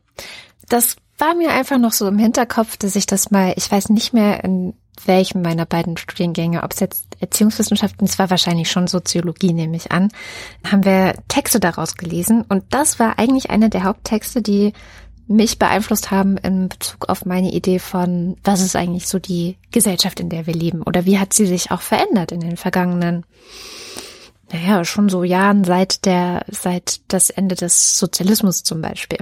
[0.68, 4.12] Das war mir einfach noch so im Hinterkopf, dass ich das mal, ich weiß nicht
[4.12, 4.74] mehr in
[5.05, 9.90] welchem meiner beiden Studiengänge, ob es jetzt Erziehungswissenschaften, es war wahrscheinlich schon Soziologie, nehme ich
[9.90, 10.09] an,
[10.70, 14.72] haben wir Texte daraus gelesen und das war eigentlich einer der Haupttexte, die
[15.37, 20.21] mich beeinflusst haben in Bezug auf meine Idee von, was ist eigentlich so die Gesellschaft,
[20.21, 23.25] in der wir leben oder wie hat sie sich auch verändert in den vergangenen,
[24.53, 29.18] naja, schon so Jahren seit der, seit das Ende des Sozialismus zum Beispiel.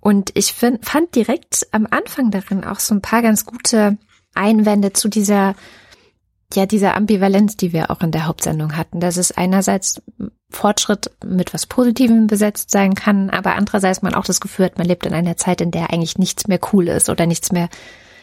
[0.00, 3.98] Und ich find, fand direkt am Anfang darin auch so ein paar ganz gute
[4.34, 5.54] Einwände zu dieser
[6.54, 10.02] ja dieser Ambivalenz, die wir auch in der Hauptsendung hatten, dass es einerseits
[10.50, 14.86] Fortschritt mit was Positivem besetzt sein kann, aber andererseits man auch das Gefühl hat, man
[14.86, 17.68] lebt in einer Zeit, in der eigentlich nichts mehr cool ist oder nichts mehr,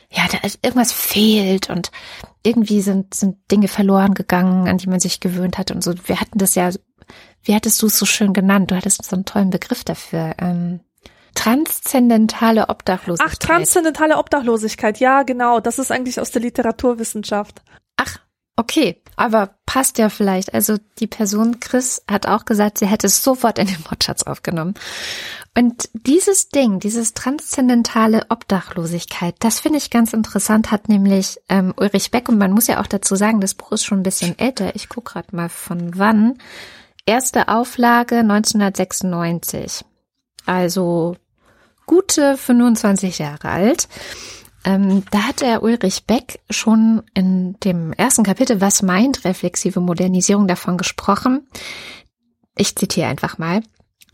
[0.10, 1.92] ja, da irgendwas fehlt und
[2.44, 5.94] irgendwie sind, sind Dinge verloren gegangen, an die man sich gewöhnt hat und so.
[6.06, 6.70] Wir hatten das ja,
[7.44, 8.72] wie hattest du es so schön genannt?
[8.72, 10.34] Du hattest so einen tollen Begriff dafür.
[10.40, 10.80] Ähm,
[11.36, 13.34] Transzendentale Obdachlosigkeit.
[13.34, 15.60] Ach, transzendentale Obdachlosigkeit, ja, genau.
[15.60, 17.62] Das ist eigentlich aus der Literaturwissenschaft.
[18.58, 20.54] Okay, aber passt ja vielleicht.
[20.54, 24.76] Also die Person Chris hat auch gesagt, sie hätte es sofort in den Wortschatz aufgenommen.
[25.58, 32.12] Und dieses Ding, dieses transzendentale Obdachlosigkeit, das finde ich ganz interessant, hat nämlich ähm, Ulrich
[32.12, 34.76] Beck, und man muss ja auch dazu sagen, das Buch ist schon ein bisschen älter.
[34.76, 36.38] Ich gucke gerade mal von wann.
[37.06, 39.86] Erste Auflage 1996.
[40.46, 41.16] Also
[41.86, 43.88] gute 25 Jahre alt.
[44.66, 50.48] Ähm, da hat der Ulrich Beck schon in dem ersten Kapitel, was meint reflexive Modernisierung,
[50.48, 51.48] davon gesprochen.
[52.58, 53.62] Ich zitiere einfach mal.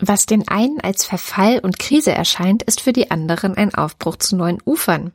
[0.03, 4.35] Was den einen als Verfall und Krise erscheint, ist für die anderen ein Aufbruch zu
[4.35, 5.13] neuen Ufern.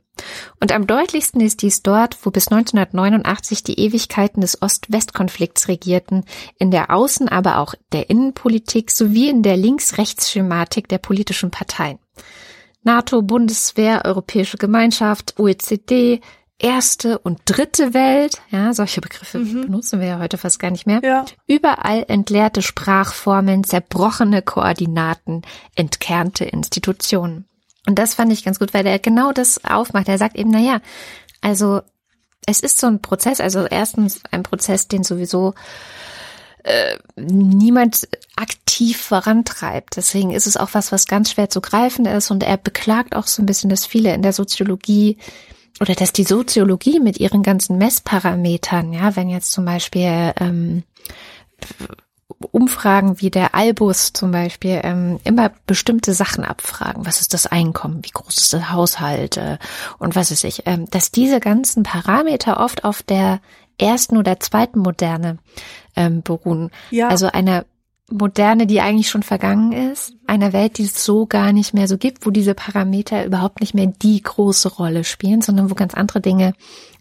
[0.61, 6.23] Und am deutlichsten ist dies dort, wo bis 1989 die Ewigkeiten des Ost-West-Konflikts regierten,
[6.57, 11.99] in der Außen-, aber auch der Innenpolitik sowie in der Links-Rechts-Schematik der politischen Parteien.
[12.83, 16.21] NATO, Bundeswehr, Europäische Gemeinschaft, OECD,
[16.59, 19.63] erste und dritte Welt, ja, solche Begriffe mhm.
[19.63, 21.01] benutzen wir ja heute fast gar nicht mehr.
[21.03, 21.25] Ja.
[21.45, 25.43] Überall entleerte Sprachformeln, zerbrochene Koordinaten,
[25.75, 27.47] entkernte Institutionen.
[27.87, 30.09] Und das fand ich ganz gut, weil er genau das aufmacht.
[30.09, 30.81] Er sagt eben, na ja,
[31.41, 31.81] also
[32.45, 35.53] es ist so ein Prozess, also erstens ein Prozess, den sowieso
[37.15, 39.97] niemand aktiv vorantreibt.
[39.97, 42.31] Deswegen ist es auch was, was ganz schwer zu greifen ist.
[42.31, 45.17] Und er beklagt auch so ein bisschen, dass viele in der Soziologie
[45.79, 50.83] oder dass die Soziologie mit ihren ganzen Messparametern, ja, wenn jetzt zum Beispiel ähm,
[52.51, 57.05] Umfragen wie der Albus zum Beispiel ähm, immer bestimmte Sachen abfragen.
[57.05, 58.03] Was ist das Einkommen?
[58.03, 59.37] Wie groß ist der Haushalt?
[59.37, 59.57] Äh,
[59.97, 60.63] und was ist ich?
[60.65, 63.39] Ähm, dass diese ganzen Parameter oft auf der
[63.79, 65.37] ersten oder zweiten Moderne
[65.97, 66.71] ähm, beruhen.
[66.91, 67.09] Ja.
[67.09, 67.65] Also einer
[68.09, 71.97] Moderne, die eigentlich schon vergangen ist, einer Welt, die es so gar nicht mehr so
[71.97, 76.21] gibt, wo diese Parameter überhaupt nicht mehr die große Rolle spielen, sondern wo ganz andere
[76.21, 76.53] Dinge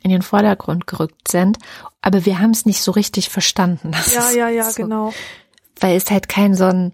[0.02, 1.58] in den Vordergrund gerückt sind.
[2.02, 3.92] Aber wir haben es nicht so richtig verstanden.
[3.92, 5.12] Das ja, ja, ja, so, genau.
[5.78, 6.92] Weil es halt kein so ein,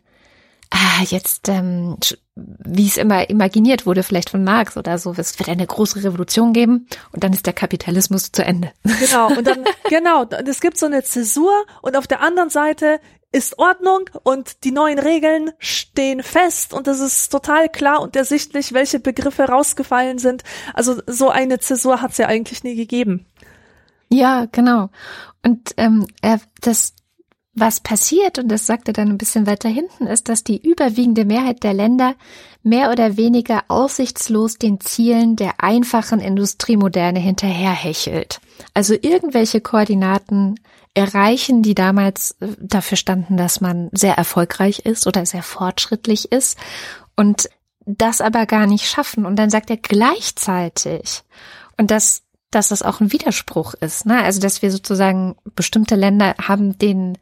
[0.73, 1.97] ah, jetzt, ähm,
[2.35, 6.53] wie es immer imaginiert wurde, vielleicht von Marx oder so, es wird eine große Revolution
[6.53, 8.73] geben und dann ist der Kapitalismus zu Ende.
[8.83, 13.01] Genau, und dann, genau, es gibt so eine Zäsur und auf der anderen Seite
[13.33, 18.73] ist Ordnung und die neuen Regeln stehen fest und es ist total klar und ersichtlich,
[18.73, 20.43] welche Begriffe rausgefallen sind.
[20.75, 23.27] Also so eine Zäsur hat es ja eigentlich nie gegeben.
[24.11, 24.91] Ja, genau.
[25.43, 26.95] Und ähm, er, das,
[27.55, 31.27] was passiert, und das sagt er dann ein bisschen weiter hinten, ist, dass die überwiegende
[31.27, 32.15] Mehrheit der Länder
[32.63, 38.41] mehr oder weniger aussichtslos den Zielen der einfachen Industriemoderne hinterherhechelt.
[38.73, 40.55] Also irgendwelche Koordinaten
[40.95, 46.59] erreichen, die damals äh, dafür standen, dass man sehr erfolgreich ist oder sehr fortschrittlich ist
[47.17, 47.49] und
[47.85, 49.27] das aber gar nicht schaffen.
[49.27, 51.23] Und dann sagt er gleichzeitig,
[51.79, 54.23] und das, dass das auch ein Widerspruch ist, ne?
[54.23, 57.19] Also, dass wir sozusagen bestimmte Länder haben den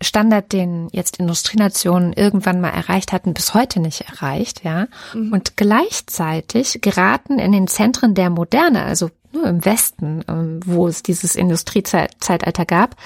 [0.00, 4.86] Standard, den jetzt Industrienationen irgendwann mal erreicht hatten, bis heute nicht erreicht, ja.
[5.12, 5.32] Mhm.
[5.32, 11.02] Und gleichzeitig geraten in den Zentren der Moderne, also nur im Westen, ähm, wo es
[11.02, 12.96] dieses Industriezeitalter gab,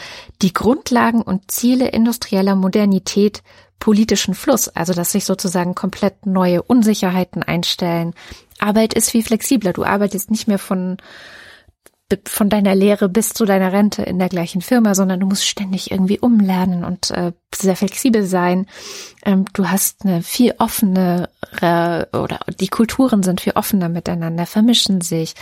[0.42, 3.42] die Grundlagen und Ziele industrieller Modernität
[3.78, 8.14] politischen Fluss, also dass sich sozusagen komplett neue Unsicherheiten einstellen.
[8.60, 9.72] Arbeit ist viel flexibler.
[9.72, 10.98] Du arbeitest nicht mehr von
[12.24, 15.90] von deiner Lehre bis zu deiner Rente in der gleichen Firma, sondern du musst ständig
[15.90, 18.66] irgendwie umlernen und äh, sehr flexibel sein.
[19.24, 21.28] Ähm, du hast eine viel offenere
[22.12, 25.34] oder die Kulturen sind viel offener miteinander, vermischen sich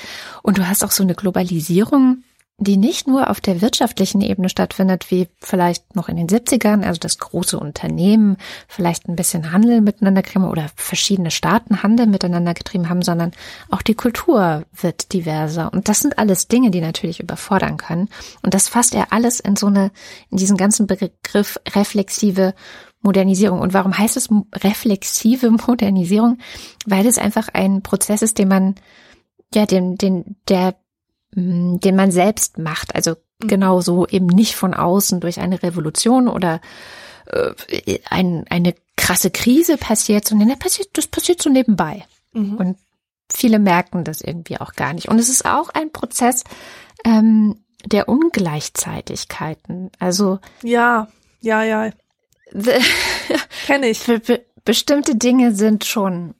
[0.43, 2.23] und du hast auch so eine Globalisierung,
[2.61, 6.99] die nicht nur auf der wirtschaftlichen Ebene stattfindet, wie vielleicht noch in den 70ern, also
[7.01, 8.37] das große Unternehmen
[8.69, 13.33] vielleicht ein bisschen Handel miteinander getrieben oder verschiedene Staaten Handel miteinander getrieben haben, sondern
[13.71, 15.73] auch die Kultur wird diverser.
[15.73, 18.11] Und das sind alles Dinge, die natürlich überfordern können.
[18.43, 19.91] Und das fasst er alles in so eine,
[20.31, 22.53] in diesen ganzen Begriff reflexive
[23.01, 23.61] Modernisierung.
[23.61, 24.29] Und warum heißt es
[24.63, 26.37] reflexive Modernisierung?
[26.85, 28.75] Weil es einfach ein Prozess ist, den man
[29.55, 30.77] ja, den, den, der
[31.33, 32.95] den man selbst macht.
[32.95, 33.49] Also mhm.
[33.49, 36.61] genauso eben nicht von außen durch eine Revolution oder
[37.27, 42.05] äh, ein, eine krasse Krise passiert, sondern das passiert, das passiert so nebenbei.
[42.33, 42.57] Mhm.
[42.57, 42.79] Und
[43.33, 45.09] viele merken das irgendwie auch gar nicht.
[45.09, 46.45] Und es ist auch ein Prozess
[47.05, 49.91] ähm, der Ungleichzeitigkeiten.
[49.99, 51.09] Also ja,
[51.41, 51.91] ja, ja.
[53.67, 54.05] Kenne ich.
[54.07, 56.35] Be bestimmte Dinge sind schon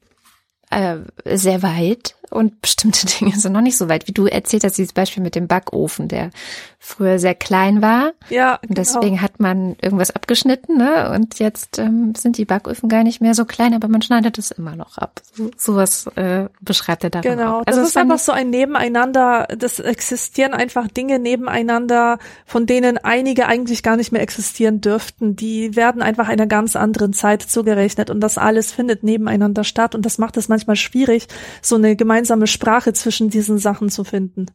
[0.69, 4.79] äh, sehr weit und bestimmte Dinge sind noch nicht so weit, wie du erzählt hast,
[4.79, 6.31] dieses Beispiel mit dem Backofen, der
[6.79, 8.13] früher sehr klein war.
[8.31, 8.59] Ja.
[8.67, 9.23] Und deswegen genau.
[9.23, 11.11] hat man irgendwas abgeschnitten, ne?
[11.15, 14.51] Und jetzt ähm, sind die Backöfen gar nicht mehr so klein, aber man schneidet es
[14.51, 15.21] immer noch ab.
[15.35, 17.21] So, sowas äh, beschreibt er da.
[17.21, 17.59] Genau.
[17.61, 17.67] Auch.
[17.67, 19.47] Also das ist einfach so ein Nebeneinander.
[19.59, 25.37] Das existieren einfach Dinge nebeneinander, von denen einige eigentlich gar nicht mehr existieren dürften.
[25.37, 30.07] Die werden einfach einer ganz anderen Zeit zugerechnet und das alles findet nebeneinander statt und
[30.07, 31.29] das macht es manchmal schwierig,
[31.61, 34.47] so eine gemeinsame Sprache zwischen diesen Sachen zu finden.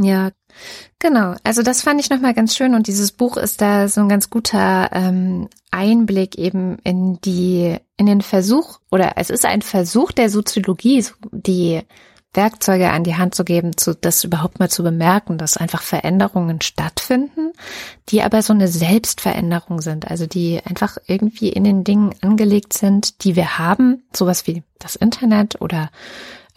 [0.00, 0.30] Ja,
[0.98, 1.34] genau.
[1.42, 4.30] Also das fand ich nochmal ganz schön und dieses Buch ist da so ein ganz
[4.30, 10.30] guter ähm, Einblick eben in die, in den Versuch oder es ist ein Versuch der
[10.30, 11.82] Soziologie, die
[12.34, 16.60] Werkzeuge an die Hand zu geben, zu, das überhaupt mal zu bemerken, dass einfach Veränderungen
[16.60, 17.52] stattfinden,
[18.10, 23.24] die aber so eine Selbstveränderung sind, also die einfach irgendwie in den Dingen angelegt sind,
[23.24, 25.90] die wir haben, sowas wie das Internet oder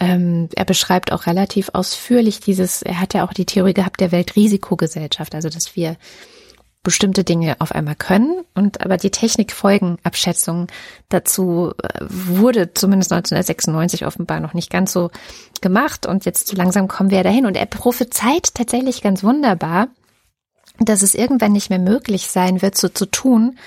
[0.02, 4.12] ähm, er beschreibt auch relativ ausführlich dieses, er hat ja auch die Theorie gehabt der
[4.12, 5.96] Weltrisikogesellschaft, also dass wir
[6.82, 8.44] bestimmte Dinge auf einmal können.
[8.56, 10.68] Und aber die Technikfolgenabschätzung
[11.10, 15.12] dazu äh, wurde zumindest 1996 offenbar noch nicht ganz so
[15.62, 16.08] gemacht.
[16.08, 17.46] Und jetzt langsam kommen wir dahin.
[17.46, 19.90] Und er prophezeit tatsächlich ganz wunderbar,
[20.80, 23.60] dass es irgendwann nicht mehr möglich sein wird, so zu tun,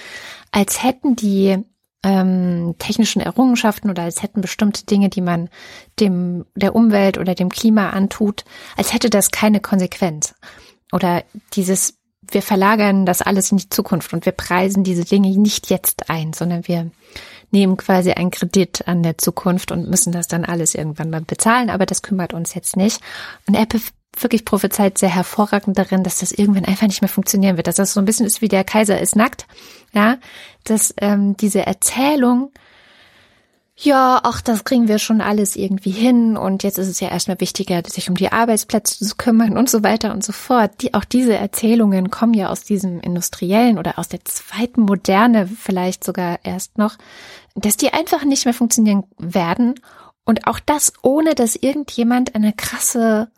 [0.50, 1.62] als hätten die
[2.04, 5.48] ähm, technischen Errungenschaften oder als hätten bestimmte Dinge, die man
[5.98, 8.44] dem der Umwelt oder dem Klima antut,
[8.76, 10.34] als hätte das keine Konsequenz.
[10.92, 11.94] Oder dieses,
[12.30, 16.32] wir verlagern das alles in die Zukunft und wir preisen diese Dinge nicht jetzt ein,
[16.34, 16.90] sondern wir
[17.50, 21.70] nehmen quasi einen Kredit an der Zukunft und müssen das dann alles irgendwann mal bezahlen,
[21.70, 23.00] aber das kümmert uns jetzt nicht.
[23.46, 23.80] Und Apple
[24.20, 27.94] wirklich prophezeit sehr hervorragend darin, dass das irgendwann einfach nicht mehr funktionieren wird, dass das
[27.94, 29.46] so ein bisschen ist wie der Kaiser ist nackt,
[29.92, 30.18] ja,
[30.64, 32.52] dass ähm, diese Erzählung,
[33.76, 37.40] ja, ach, das kriegen wir schon alles irgendwie hin und jetzt ist es ja erstmal
[37.40, 40.80] wichtiger, sich um die Arbeitsplätze zu kümmern und so weiter und so fort.
[40.80, 46.04] Die, auch diese Erzählungen kommen ja aus diesem industriellen oder aus der zweiten Moderne vielleicht
[46.04, 46.96] sogar erst noch,
[47.56, 49.74] dass die einfach nicht mehr funktionieren werden
[50.24, 53.28] und auch das ohne, dass irgendjemand eine krasse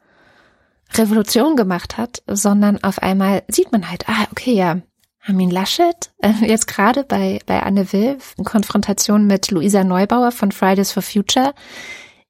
[0.95, 4.81] Revolution gemacht hat, sondern auf einmal sieht man halt, ah, okay, ja,
[5.27, 10.53] Armin Laschet, äh, jetzt gerade bei, bei Anne Will, in Konfrontation mit Luisa Neubauer von
[10.53, 11.55] Fridays for Future,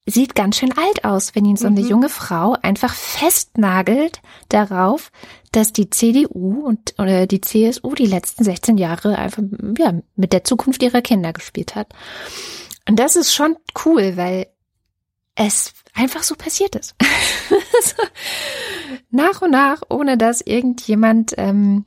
[0.06, 1.88] sieht ganz schön alt aus, wenn ihn so eine mhm.
[1.88, 5.10] junge Frau einfach festnagelt darauf,
[5.52, 9.42] dass die CDU und oder die CSU die letzten 16 Jahre einfach
[9.78, 11.88] ja, mit der Zukunft ihrer Kinder gespielt hat.
[12.88, 14.46] Und das ist schon cool, weil
[15.34, 16.94] es einfach so passiert ist.
[19.10, 21.84] nach und nach, ohne dass irgendjemand, ähm,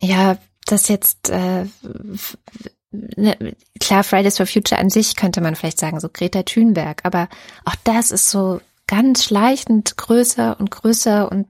[0.00, 1.64] ja, das jetzt, äh,
[2.90, 7.28] ne, klar, Fridays for Future an sich könnte man vielleicht sagen, so Greta Thunberg, aber
[7.64, 11.46] auch das ist so ganz schleichend größer und größer und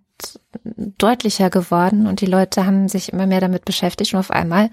[0.64, 4.70] deutlicher geworden und die Leute haben sich immer mehr damit beschäftigt und auf einmal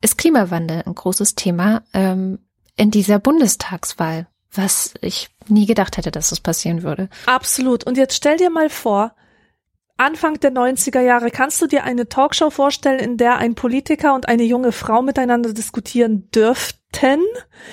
[0.00, 2.38] ist Klimawandel ein großes Thema ähm,
[2.76, 7.08] in dieser Bundestagswahl was ich nie gedacht hätte, dass das passieren würde.
[7.26, 7.84] Absolut.
[7.84, 9.14] Und jetzt stell dir mal vor,
[9.96, 14.28] Anfang der 90er Jahre, kannst du dir eine Talkshow vorstellen, in der ein Politiker und
[14.28, 17.22] eine junge Frau miteinander diskutieren dürften?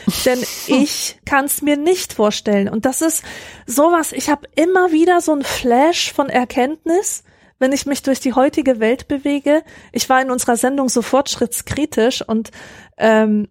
[0.26, 2.70] Denn ich kann es mir nicht vorstellen.
[2.70, 3.24] Und das ist
[3.66, 7.24] sowas, ich habe immer wieder so ein Flash von Erkenntnis,
[7.58, 9.64] wenn ich mich durch die heutige Welt bewege.
[9.92, 12.52] Ich war in unserer Sendung so fortschrittskritisch und
[12.98, 13.48] ähm,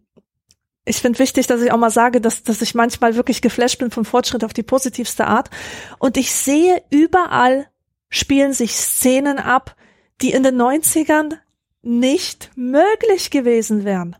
[0.84, 3.90] ich finde wichtig, dass ich auch mal sage, dass, dass ich manchmal wirklich geflasht bin
[3.90, 5.50] vom Fortschritt auf die positivste Art.
[5.98, 7.68] Und ich sehe überall
[8.10, 9.74] spielen sich Szenen ab,
[10.20, 11.38] die in den 90ern
[11.82, 14.16] nicht möglich gewesen wären.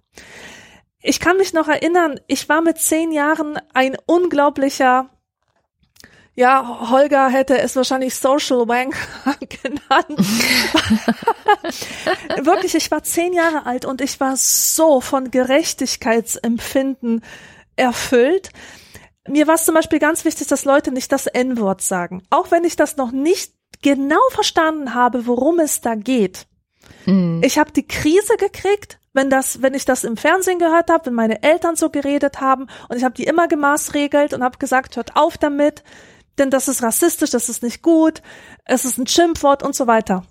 [1.03, 5.11] Ich kann mich noch erinnern, ich war mit zehn Jahren ein unglaublicher
[6.41, 8.97] ja, Holger hätte es wahrscheinlich Social Wank
[9.63, 10.19] genannt.
[12.47, 17.23] Wirklich, ich war zehn Jahre alt und ich war so von Gerechtigkeitsempfinden
[17.77, 18.53] erfüllt.
[19.29, 22.23] Mir war es zum Beispiel ganz wichtig, dass Leute nicht das N-Wort sagen.
[22.31, 26.47] Auch wenn ich das noch nicht genau verstanden habe, worum es da geht.
[27.07, 27.41] Mhm.
[27.45, 31.15] Ich habe die Krise gekriegt, wenn das, wenn ich das im Fernsehen gehört habe, wenn
[31.15, 35.17] meine Eltern so geredet haben und ich habe die immer gemaßregelt und habe gesagt, hört
[35.17, 35.83] auf damit
[36.41, 38.23] denn das ist rassistisch, das ist nicht gut,
[38.65, 40.25] es ist ein Schimpfwort und so weiter.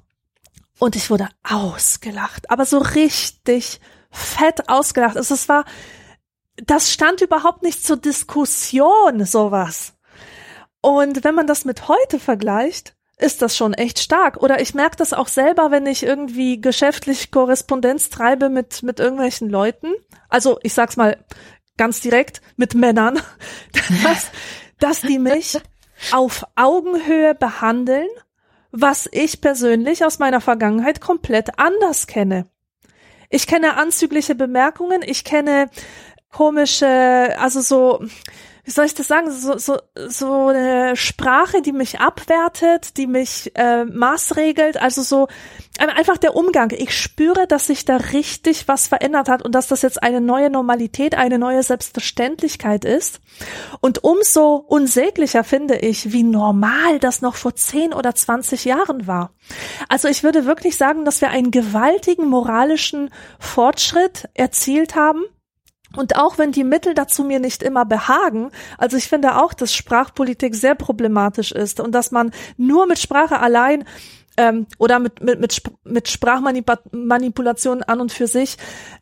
[0.80, 5.18] Und ich wurde ausgelacht, aber so richtig fett ausgelacht.
[5.18, 5.66] Also es war,
[6.56, 9.94] das stand überhaupt nicht zur Diskussion, sowas.
[10.82, 14.38] Und wenn man das mit heute vergleicht, ist das schon echt stark.
[14.38, 19.49] Oder ich merke das auch selber, wenn ich irgendwie geschäftlich Korrespondenz treibe mit, mit irgendwelchen
[19.49, 19.93] Leuten.
[20.29, 21.17] Also ich sag's mal
[21.77, 23.19] ganz direkt, mit Männern.
[24.03, 24.27] Das,
[24.79, 25.60] dass die mich
[26.12, 28.08] auf Augenhöhe behandeln,
[28.71, 32.45] was ich persönlich aus meiner Vergangenheit komplett anders kenne.
[33.29, 35.69] Ich kenne anzügliche Bemerkungen, ich kenne
[36.32, 38.05] komische, also so,
[38.63, 43.52] wie soll ich das sagen, so, so, so eine Sprache, die mich abwertet, die mich
[43.56, 45.28] äh, maßregelt, also so
[45.88, 46.72] einfach der Umgang.
[46.72, 50.50] Ich spüre, dass sich da richtig was verändert hat und dass das jetzt eine neue
[50.50, 53.22] Normalität, eine neue Selbstverständlichkeit ist.
[53.80, 59.32] Und umso unsäglicher finde ich, wie normal das noch vor 10 oder 20 Jahren war.
[59.88, 65.24] Also ich würde wirklich sagen, dass wir einen gewaltigen moralischen Fortschritt erzielt haben
[65.95, 69.73] und auch wenn die Mittel dazu mir nicht immer behagen, also ich finde auch, dass
[69.73, 73.86] Sprachpolitik sehr problematisch ist und dass man nur mit Sprache allein
[74.38, 78.58] ähm, oder mit, mit, mit, mit Sprachmanipulation an und für sich,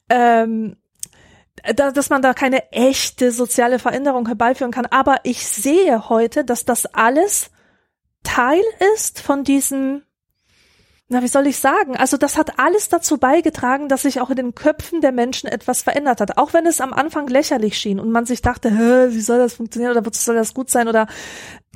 [0.10, 0.78] ähm,
[1.76, 4.86] da, dass man da keine echte soziale Veränderung herbeiführen kann.
[4.86, 7.52] Aber ich sehe heute, dass das alles
[8.24, 8.64] Teil
[8.96, 10.04] ist von diesem
[11.10, 11.96] na, wie soll ich sagen?
[11.96, 15.82] Also das hat alles dazu beigetragen, dass sich auch in den Köpfen der Menschen etwas
[15.82, 16.38] verändert hat.
[16.38, 19.54] Auch wenn es am Anfang lächerlich schien und man sich dachte, Hä, wie soll das
[19.54, 21.08] funktionieren oder soll das gut sein oder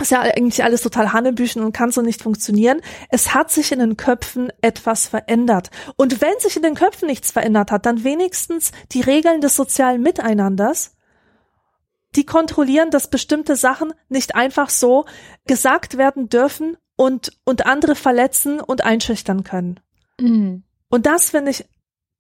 [0.01, 2.81] ist ja eigentlich alles total Hannebüchen und kann so nicht funktionieren.
[3.09, 5.69] Es hat sich in den Köpfen etwas verändert.
[5.95, 10.01] Und wenn sich in den Köpfen nichts verändert hat, dann wenigstens die Regeln des sozialen
[10.01, 10.97] Miteinanders,
[12.17, 15.05] die kontrollieren, dass bestimmte Sachen nicht einfach so
[15.45, 19.79] gesagt werden dürfen und, und andere verletzen und einschüchtern können.
[20.19, 20.61] Mhm.
[20.87, 21.65] Und das finde ich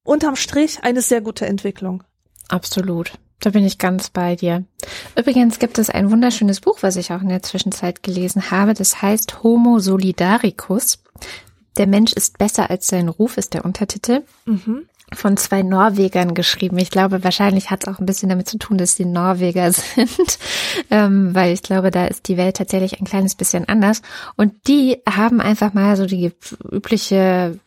[0.03, 2.03] unterm Strich eine sehr gute Entwicklung.
[2.47, 3.11] Absolut.
[3.41, 4.65] Da bin ich ganz bei dir.
[5.15, 8.73] Übrigens gibt es ein wunderschönes Buch, was ich auch in der Zwischenzeit gelesen habe.
[8.73, 11.03] Das heißt Homo Solidaricus.
[11.77, 14.23] Der Mensch ist besser als sein Ruf, ist der Untertitel.
[14.45, 16.77] Mhm von zwei Norwegern geschrieben.
[16.77, 20.39] Ich glaube, wahrscheinlich hat es auch ein bisschen damit zu tun, dass sie Norweger sind,
[20.89, 24.01] ähm, weil ich glaube, da ist die Welt tatsächlich ein kleines bisschen anders.
[24.37, 26.31] Und die haben einfach mal so die
[26.71, 27.59] übliche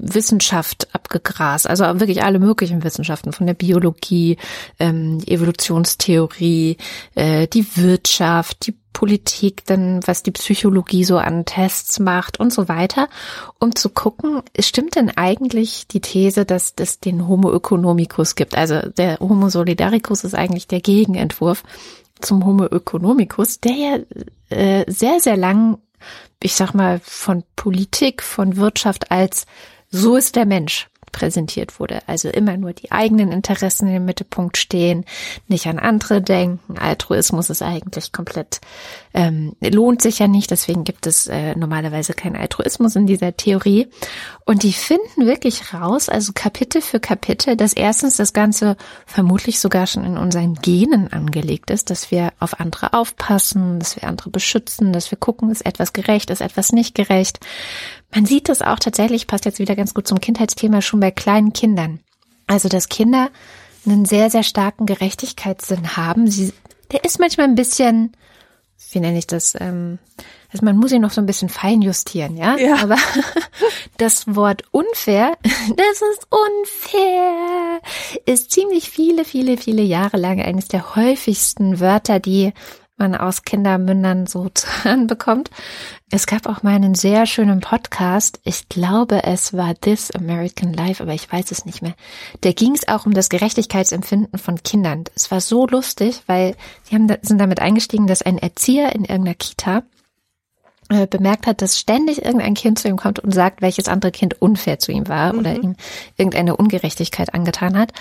[0.00, 4.36] Wissenschaft abgegrast, also wirklich alle möglichen Wissenschaften, von der Biologie,
[4.78, 6.76] ähm, Evolutionstheorie,
[7.14, 12.68] äh, die Wirtschaft, die Politik, dann was die Psychologie so an Tests macht und so
[12.68, 13.08] weiter,
[13.60, 18.56] um zu gucken, stimmt denn eigentlich die These, dass es den Homo economicus gibt?
[18.56, 21.62] Also der Homo solidaricus ist eigentlich der Gegenentwurf
[22.20, 23.98] zum Homo economicus, der ja
[24.50, 25.78] äh, sehr, sehr lang,
[26.42, 29.46] ich sag mal, von Politik, von Wirtschaft als
[29.90, 32.00] so ist der Mensch präsentiert wurde.
[32.06, 35.04] Also immer nur die eigenen Interessen im Mittelpunkt stehen,
[35.46, 36.78] nicht an andere denken.
[36.78, 38.60] Altruismus ist eigentlich komplett,
[39.14, 43.88] ähm, lohnt sich ja nicht, deswegen gibt es äh, normalerweise keinen Altruismus in dieser Theorie.
[44.44, 49.86] Und die finden wirklich raus, also Kapitel für Kapitel, dass erstens das Ganze vermutlich sogar
[49.86, 54.92] schon in unseren Genen angelegt ist, dass wir auf andere aufpassen, dass wir andere beschützen,
[54.92, 57.40] dass wir gucken, ist etwas gerecht, ist etwas nicht gerecht.
[58.14, 61.52] Man sieht das auch tatsächlich, passt jetzt wieder ganz gut zum Kindheitsthema, schon bei kleinen
[61.52, 62.00] Kindern.
[62.46, 63.30] Also, dass Kinder
[63.86, 66.30] einen sehr, sehr starken Gerechtigkeitssinn haben.
[66.30, 66.52] Sie,
[66.92, 68.12] der ist manchmal ein bisschen,
[68.92, 69.98] wie nenne ich das, ähm,
[70.50, 72.56] also man muss ihn noch so ein bisschen fein justieren, ja?
[72.56, 72.76] ja.
[72.82, 72.96] Aber
[73.98, 77.80] das Wort unfair, das ist unfair,
[78.24, 82.52] ist ziemlich viele, viele, viele Jahre lang eines der häufigsten Wörter, die
[82.98, 85.50] man aus Kindermündern so zu hören bekommt.
[86.10, 88.40] Es gab auch mal einen sehr schönen Podcast.
[88.44, 91.94] Ich glaube, es war This American Life, aber ich weiß es nicht mehr.
[92.40, 95.04] Da ging es auch um das Gerechtigkeitsempfinden von Kindern.
[95.14, 99.34] Es war so lustig, weil sie haben, sind damit eingestiegen, dass ein Erzieher in irgendeiner
[99.34, 99.82] Kita
[100.90, 104.40] äh, bemerkt hat, dass ständig irgendein Kind zu ihm kommt und sagt, welches andere Kind
[104.40, 105.38] unfair zu ihm war mhm.
[105.38, 105.76] oder ihm
[106.16, 107.92] irgendeine Ungerechtigkeit angetan hat.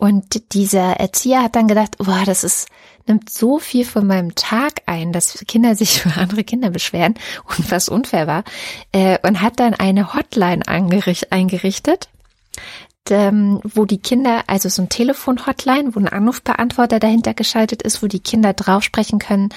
[0.00, 2.68] Und dieser Erzieher hat dann gedacht, boah, das ist,
[3.06, 7.70] nimmt so viel von meinem Tag ein, dass Kinder sich für andere Kinder beschweren und
[7.70, 8.44] was unfair war,
[8.92, 12.08] äh, und hat dann eine Hotline eingerichtet,
[13.10, 18.06] ähm, wo die Kinder, also so ein Telefon-Hotline, wo ein Anrufbeantworter dahinter geschaltet ist, wo
[18.06, 19.50] die Kinder drauf sprechen können,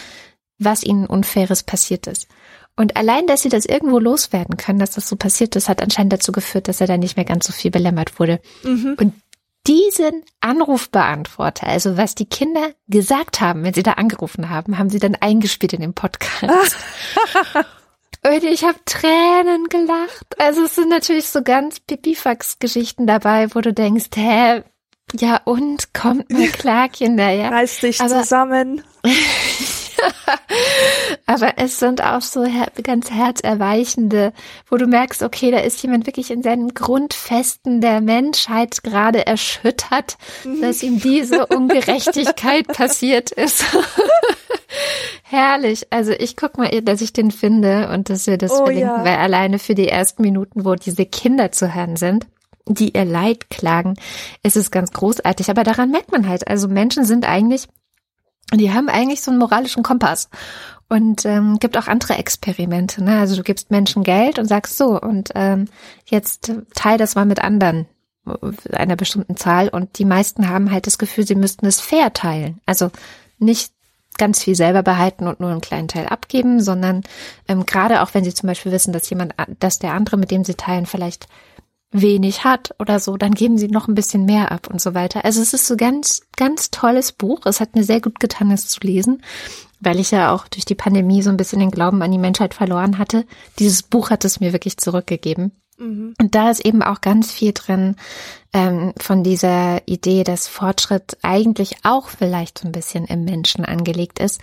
[0.59, 2.27] was ihnen Unfaires passiert ist.
[2.75, 6.11] Und allein, dass sie das irgendwo loswerden können, dass das so passiert ist, hat anscheinend
[6.11, 8.41] dazu geführt, dass er dann nicht mehr ganz so viel belämmert wurde.
[8.63, 8.97] Mhm.
[8.99, 9.13] Und
[9.67, 14.99] diesen Anrufbeantworter, also was die Kinder gesagt haben, wenn sie da angerufen haben, haben sie
[14.99, 16.43] dann eingespielt in den Podcast.
[18.25, 20.39] Und ich habe Tränen gelacht.
[20.39, 24.63] Also es sind natürlich so ganz Pipifax-Geschichten dabei, wo du denkst, hä,
[25.13, 27.49] ja und, kommt mal klar, Kinder, ja.
[27.49, 28.81] Reiß dich Aber, zusammen.
[31.25, 34.33] Aber es sind auch so her ganz herzerweichende,
[34.69, 40.17] wo du merkst, okay, da ist jemand wirklich in seinen Grundfesten der Menschheit gerade erschüttert,
[40.61, 43.65] dass ihm diese Ungerechtigkeit passiert ist.
[45.23, 45.87] herrlich.
[45.89, 49.03] Also ich guck mal, dass ich den finde und dass wir das Oh, verlinken, ja.
[49.03, 52.27] weil alleine für die ersten Minuten, wo diese Kinder zu hören sind,
[52.65, 53.95] die ihr Leid klagen,
[54.43, 55.49] ist es ganz großartig.
[55.49, 57.67] Aber daran merkt man halt, also Menschen sind eigentlich,
[58.51, 60.29] die haben eigentlich so einen moralischen Kompass.
[60.89, 63.03] Und ähm, gibt auch andere Experimente.
[63.03, 63.17] Ne?
[63.17, 65.67] Also du gibst Menschen Geld und sagst so, und ähm,
[66.05, 67.87] jetzt teil das mal mit anderen
[68.27, 69.69] äh, einer bestimmten Zahl.
[69.69, 72.59] Und die meisten haben halt das Gefühl, sie müssten es fair teilen.
[72.67, 72.91] Also
[73.39, 73.73] nicht
[74.17, 77.03] ganz viel selber behalten und nur einen kleinen Teil abgeben, sondern
[77.47, 80.43] ähm, gerade auch wenn sie zum Beispiel wissen, dass jemand, dass der andere, mit dem
[80.43, 81.27] sie teilen, vielleicht
[81.93, 85.23] wenig hat oder so, dann geben sie noch ein bisschen mehr ab und so weiter.
[85.23, 87.45] Also es ist so ganz, ganz tolles Buch.
[87.45, 89.23] Es hat mir sehr gut getan, es zu lesen,
[89.79, 92.53] weil ich ja auch durch die Pandemie so ein bisschen den Glauben an die Menschheit
[92.53, 93.25] verloren hatte.
[93.59, 95.51] Dieses Buch hat es mir wirklich zurückgegeben.
[95.77, 96.15] Mhm.
[96.19, 97.95] Und da ist eben auch ganz viel drin
[98.53, 104.19] ähm, von dieser Idee, dass Fortschritt eigentlich auch vielleicht so ein bisschen im Menschen angelegt
[104.19, 104.41] ist,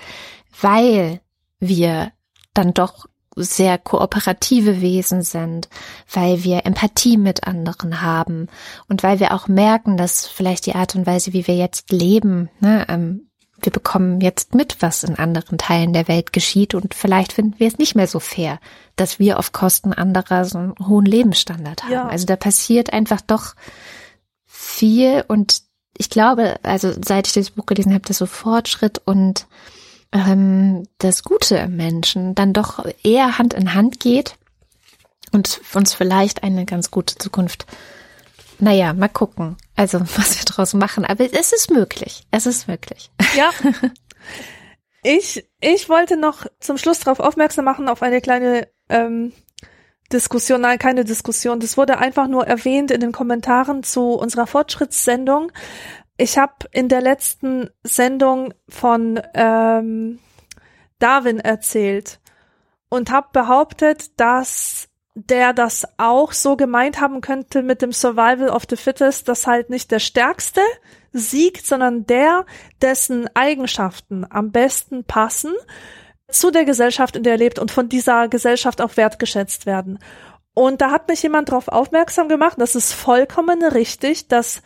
[0.60, 1.20] weil
[1.58, 2.12] wir
[2.54, 3.06] dann doch
[3.42, 5.68] sehr kooperative Wesen sind,
[6.12, 8.48] weil wir Empathie mit anderen haben
[8.88, 12.50] und weil wir auch merken, dass vielleicht die Art und Weise, wie wir jetzt leben,
[12.60, 13.26] ne, ähm,
[13.62, 17.68] wir bekommen jetzt mit, was in anderen Teilen der Welt geschieht und vielleicht finden wir
[17.68, 18.58] es nicht mehr so fair,
[18.96, 21.92] dass wir auf Kosten anderer so einen hohen Lebensstandard haben.
[21.92, 22.08] Ja.
[22.08, 23.54] Also da passiert einfach doch
[24.46, 25.62] viel und
[25.96, 29.46] ich glaube, also seit ich das Buch gelesen habe, dass so Fortschritt und
[30.12, 34.36] ähm, das Gute im Menschen dann doch eher Hand in Hand geht
[35.32, 37.66] und uns vielleicht eine ganz gute Zukunft.
[38.58, 39.56] Naja, mal gucken.
[39.76, 41.04] Also, was wir draus machen.
[41.04, 42.26] Aber es ist möglich.
[42.30, 43.10] Es ist möglich.
[43.36, 43.50] Ja.
[45.02, 49.32] Ich, ich wollte noch zum Schluss darauf aufmerksam machen, auf eine kleine ähm,
[50.12, 51.60] Diskussion, nein, keine Diskussion.
[51.60, 55.52] Das wurde einfach nur erwähnt in den Kommentaren zu unserer Fortschrittssendung.
[56.20, 60.18] Ich habe in der letzten Sendung von ähm,
[60.98, 62.20] Darwin erzählt
[62.90, 68.64] und habe behauptet, dass der das auch so gemeint haben könnte mit dem Survival of
[68.68, 70.60] the Fittest, dass halt nicht der Stärkste
[71.10, 72.44] siegt, sondern der,
[72.82, 75.54] dessen Eigenschaften am besten passen
[76.28, 79.98] zu der Gesellschaft, in der er lebt und von dieser Gesellschaft auch wertgeschätzt werden.
[80.52, 84.60] Und da hat mich jemand darauf aufmerksam gemacht, das ist vollkommen richtig, dass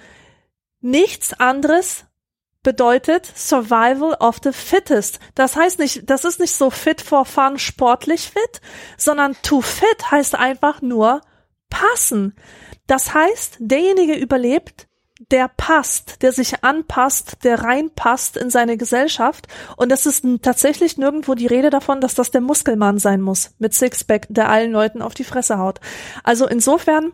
[0.85, 2.05] nichts anderes
[2.63, 5.21] bedeutet Survival of the Fittest.
[5.35, 8.61] Das heißt nicht, das ist nicht so fit for fun, sportlich fit,
[8.97, 11.21] sondern to fit heißt einfach nur
[11.71, 12.35] passen.
[12.87, 14.89] Das heißt, derjenige überlebt,
[15.31, 19.47] der passt, der sich anpasst, der reinpasst in seine Gesellschaft.
[19.77, 23.75] Und es ist tatsächlich nirgendwo die Rede davon, dass das der Muskelmann sein muss mit
[23.75, 25.81] Sixpack, der allen Leuten auf die Fresse haut.
[26.25, 27.13] Also insofern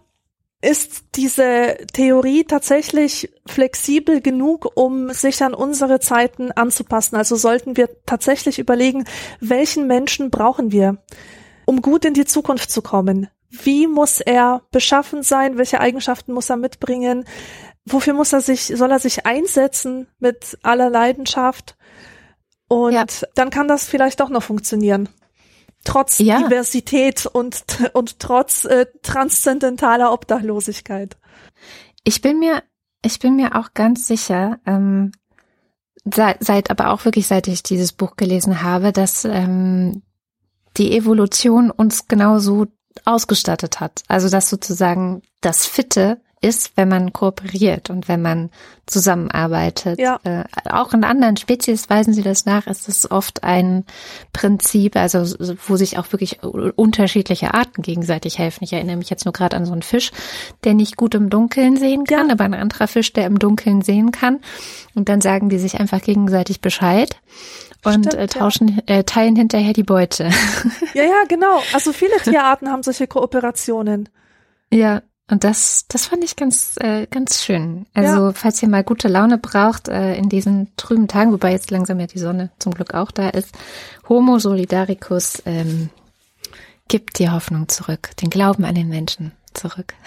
[0.63, 7.17] ist diese Theorie tatsächlich flexibel genug, um sich an unsere Zeiten anzupassen.
[7.17, 9.05] Also sollten wir tatsächlich überlegen,
[9.41, 10.99] welchen Menschen brauchen wir,
[11.65, 13.29] um gut in die Zukunft zu kommen?
[13.49, 15.57] Wie muss er beschaffen sein?
[15.57, 17.25] Welche Eigenschaften muss er mitbringen?
[17.87, 21.77] Wofür muss er sich, soll er sich einsetzen mit aller Leidenschaft?
[22.69, 23.05] Und Ja.
[23.35, 25.09] dann kann das vielleicht doch noch funktionieren.
[25.85, 26.43] Trotz Ja.
[26.43, 27.65] Diversität und,
[27.95, 31.17] und trotz äh, transzendentaler Obdachlosigkeit.
[32.05, 32.63] Ich bin mir,
[33.03, 35.13] ich bin mir auch ganz sicher, ähm,
[36.05, 40.03] seit, seit aber auch wirklich seit ich dieses Buch gelesen habe, dass ähm,
[40.77, 42.67] die Evolution uns genauso
[43.05, 44.03] ausgestattet hat.
[44.09, 48.51] Also dass sozusagen das Fitte ist, wenn man kooperiert und wenn man
[48.87, 49.99] zusammenarbeitet.
[49.99, 50.19] Ja.
[50.25, 53.85] Äh, auch in anderen Spezies weisen sie das nach, ist es oft ein
[54.33, 55.21] Prinzip, also
[55.69, 58.65] wo sich auch wirklich unterschiedliche Arten gegenseitig helfen.
[58.65, 60.13] Ich erinnere mich jetzt nur gerade an so einen Fisch,
[60.65, 62.33] der nicht gut im Dunkeln sehen kann, Ja.
[62.33, 64.41] aber ein anderer Fisch, der im Dunkeln sehen kann.
[64.95, 67.17] Und dann sagen die sich einfach gegenseitig Bescheid
[67.85, 68.27] und Stimmt, äh, ja.
[68.27, 70.31] tauschen, äh, teilen hinterher die Beute.
[70.95, 71.63] Ja, ja, genau.
[71.75, 74.09] Also viele Tierarten haben solche Kooperationen.
[74.73, 77.87] Ja, und das, das fand ich ganz, äh, ganz schön.
[77.95, 78.33] Also, Ja.
[78.33, 82.07] falls ihr mal gute Laune braucht äh, in diesen trüben Tagen, wobei jetzt langsam ja
[82.07, 83.55] die Sonne zum Glück auch da ist,
[84.09, 85.91] Homo Solidaricus ähm,
[86.89, 89.95] gibt die Hoffnung zurück, den Glauben an den Menschen zurück.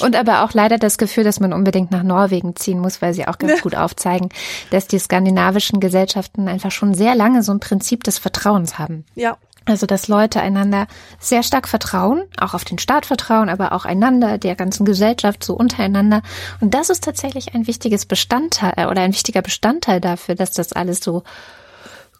[0.00, 3.28] Und aber auch leider das Gefühl, dass man unbedingt nach Norwegen ziehen muss, weil sie
[3.28, 4.28] auch ganz gut aufzeigen,
[4.70, 9.04] dass die skandinavischen Gesellschaften einfach schon sehr lange so ein Prinzip des Vertrauens haben.
[9.14, 9.36] Ja,
[9.68, 10.86] Also, dass Leute einander
[11.20, 15.54] sehr stark vertrauen, auch auf den Staat vertrauen, aber auch einander, der ganzen Gesellschaft, so
[15.54, 16.22] untereinander.
[16.60, 20.72] Und das ist tatsächlich ein wichtiges Bestandteil äh, oder ein wichtiger Bestandteil dafür, dass das
[20.72, 21.22] alles so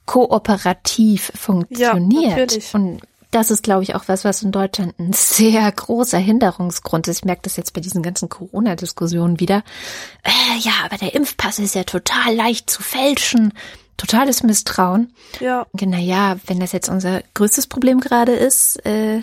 [0.05, 2.36] kooperativ funktioniert.
[2.36, 2.74] natürlich.
[2.74, 7.18] Und das ist, glaube ich, auch was, was in Deutschland ein sehr großer Hinderungsgrund ist.
[7.18, 9.62] Ich merke das jetzt bei diesen ganzen Corona-Diskussionen wieder.
[10.22, 13.53] Äh, ja, aber der Impfpass ist ja total leicht zu fälschen.
[13.99, 15.12] Totales Misstrauen.
[15.40, 15.66] Ja.
[15.78, 19.18] Naja, wenn das jetzt unser größtes Problem gerade ist, äh,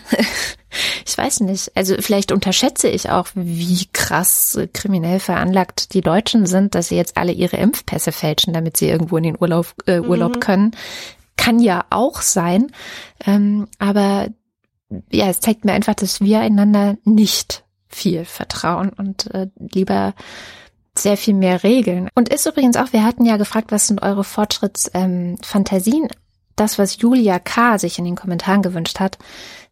[1.06, 1.72] ich weiß nicht.
[1.76, 7.18] Also vielleicht unterschätze ich auch, wie krass kriminell veranlagt die Deutschen sind, dass sie jetzt
[7.18, 10.40] alle ihre Impfpässe fälschen, damit sie irgendwo in den Urlaub, äh, Urlaub mhm.
[10.42, 10.72] können.
[11.38, 12.72] Kann ja auch sein.
[13.26, 14.28] Ähm, aber
[15.10, 20.14] ja, es zeigt mir einfach, dass wir einander nicht viel vertrauen und äh, lieber
[20.98, 22.10] sehr viel mehr Regeln.
[22.16, 26.04] Und ist übrigens auch, wir hatten ja gefragt, was sind eure Fortschrittsfantasien?
[26.04, 26.10] Ähm,
[26.56, 27.78] das, was Julia K.
[27.78, 29.18] sich in den Kommentaren gewünscht hat,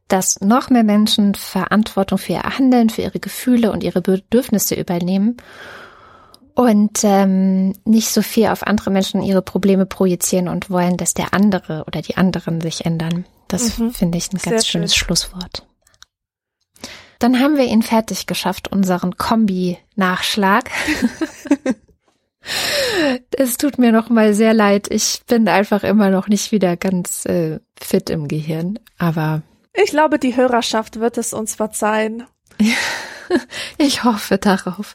[0.08, 5.38] dass noch mehr Menschen Verantwortung für ihr Handeln, für ihre Gefühle und ihre Bedürfnisse übernehmen
[6.56, 11.34] und ähm, nicht so viel auf andere Menschen ihre Probleme projizieren und wollen, dass der
[11.34, 13.26] andere oder die anderen sich ändern.
[13.48, 13.92] Das mhm.
[13.92, 15.06] finde ich ein ganz Sehr schönes schön.
[15.06, 15.66] Schlusswort.
[17.24, 20.70] Dann haben wir ihn fertig geschafft, unseren Kombi-Nachschlag.
[23.38, 24.88] es tut mir noch mal sehr leid.
[24.90, 28.78] Ich bin einfach immer noch nicht wieder ganz äh, fit im Gehirn.
[28.98, 29.42] Aber
[29.74, 32.26] ich glaube, die Hörerschaft wird es uns verzeihen.
[33.78, 34.94] ich hoffe darauf.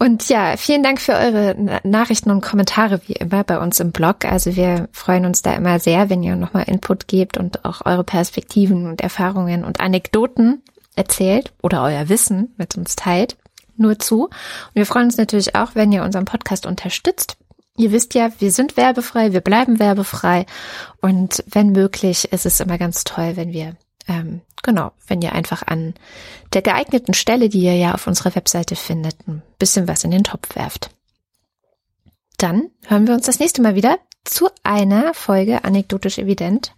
[0.00, 4.24] Und ja, vielen Dank für eure Nachrichten und Kommentare wie immer bei uns im Blog.
[4.24, 8.02] Also wir freuen uns da immer sehr, wenn ihr nochmal Input gebt und auch eure
[8.02, 10.64] Perspektiven und Erfahrungen und Anekdoten
[10.96, 13.36] erzählt oder euer Wissen mit uns teilt.
[13.76, 14.24] Nur zu.
[14.24, 17.36] Und wir freuen uns natürlich auch, wenn ihr unseren Podcast unterstützt.
[17.76, 20.46] Ihr wisst ja, wir sind werbefrei, wir bleiben werbefrei.
[21.02, 23.76] Und wenn möglich, ist es immer ganz toll, wenn wir,
[24.08, 25.94] ähm, genau, wenn ihr einfach an
[26.54, 30.24] der geeigneten Stelle, die ihr ja auf unserer Webseite findet, ein bisschen was in den
[30.24, 30.90] Topf werft.
[32.38, 36.74] Dann hören wir uns das nächste Mal wieder zu einer Folge anekdotisch evident.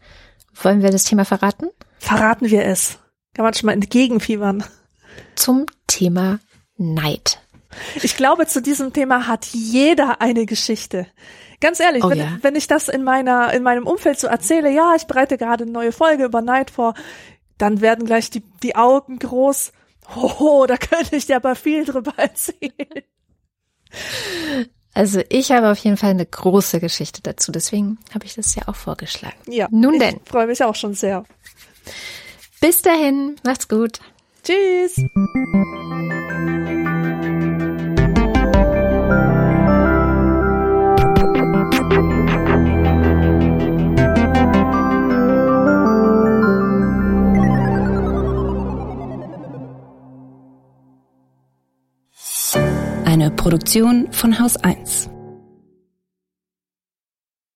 [0.60, 1.68] Wollen wir das Thema verraten?
[1.98, 2.98] Verraten wir es.
[3.38, 4.64] Kann man schon mal entgegenfiebern.
[5.36, 6.40] Zum Thema
[6.76, 7.38] Neid.
[8.02, 11.06] Ich glaube, zu diesem Thema hat jeder eine Geschichte.
[11.60, 12.36] Ganz ehrlich, oh, wenn, ja.
[12.42, 15.70] wenn ich das in meiner, in meinem Umfeld so erzähle, ja, ich bereite gerade eine
[15.70, 16.94] neue Folge über Neid vor,
[17.58, 19.70] dann werden gleich die, die Augen groß.
[20.16, 23.04] Oh, da könnte ich dir aber viel drüber erzählen.
[24.94, 28.66] Also ich habe auf jeden Fall eine große Geschichte dazu, deswegen habe ich das ja
[28.66, 29.36] auch vorgeschlagen.
[29.46, 29.68] Ja.
[29.70, 30.16] Nun denn.
[30.24, 31.22] Ich freue mich auch schon sehr.
[32.60, 34.00] Bis dahin, macht's gut.
[34.42, 34.96] Tschüss.
[53.04, 55.10] Eine Produktion von Haus 1.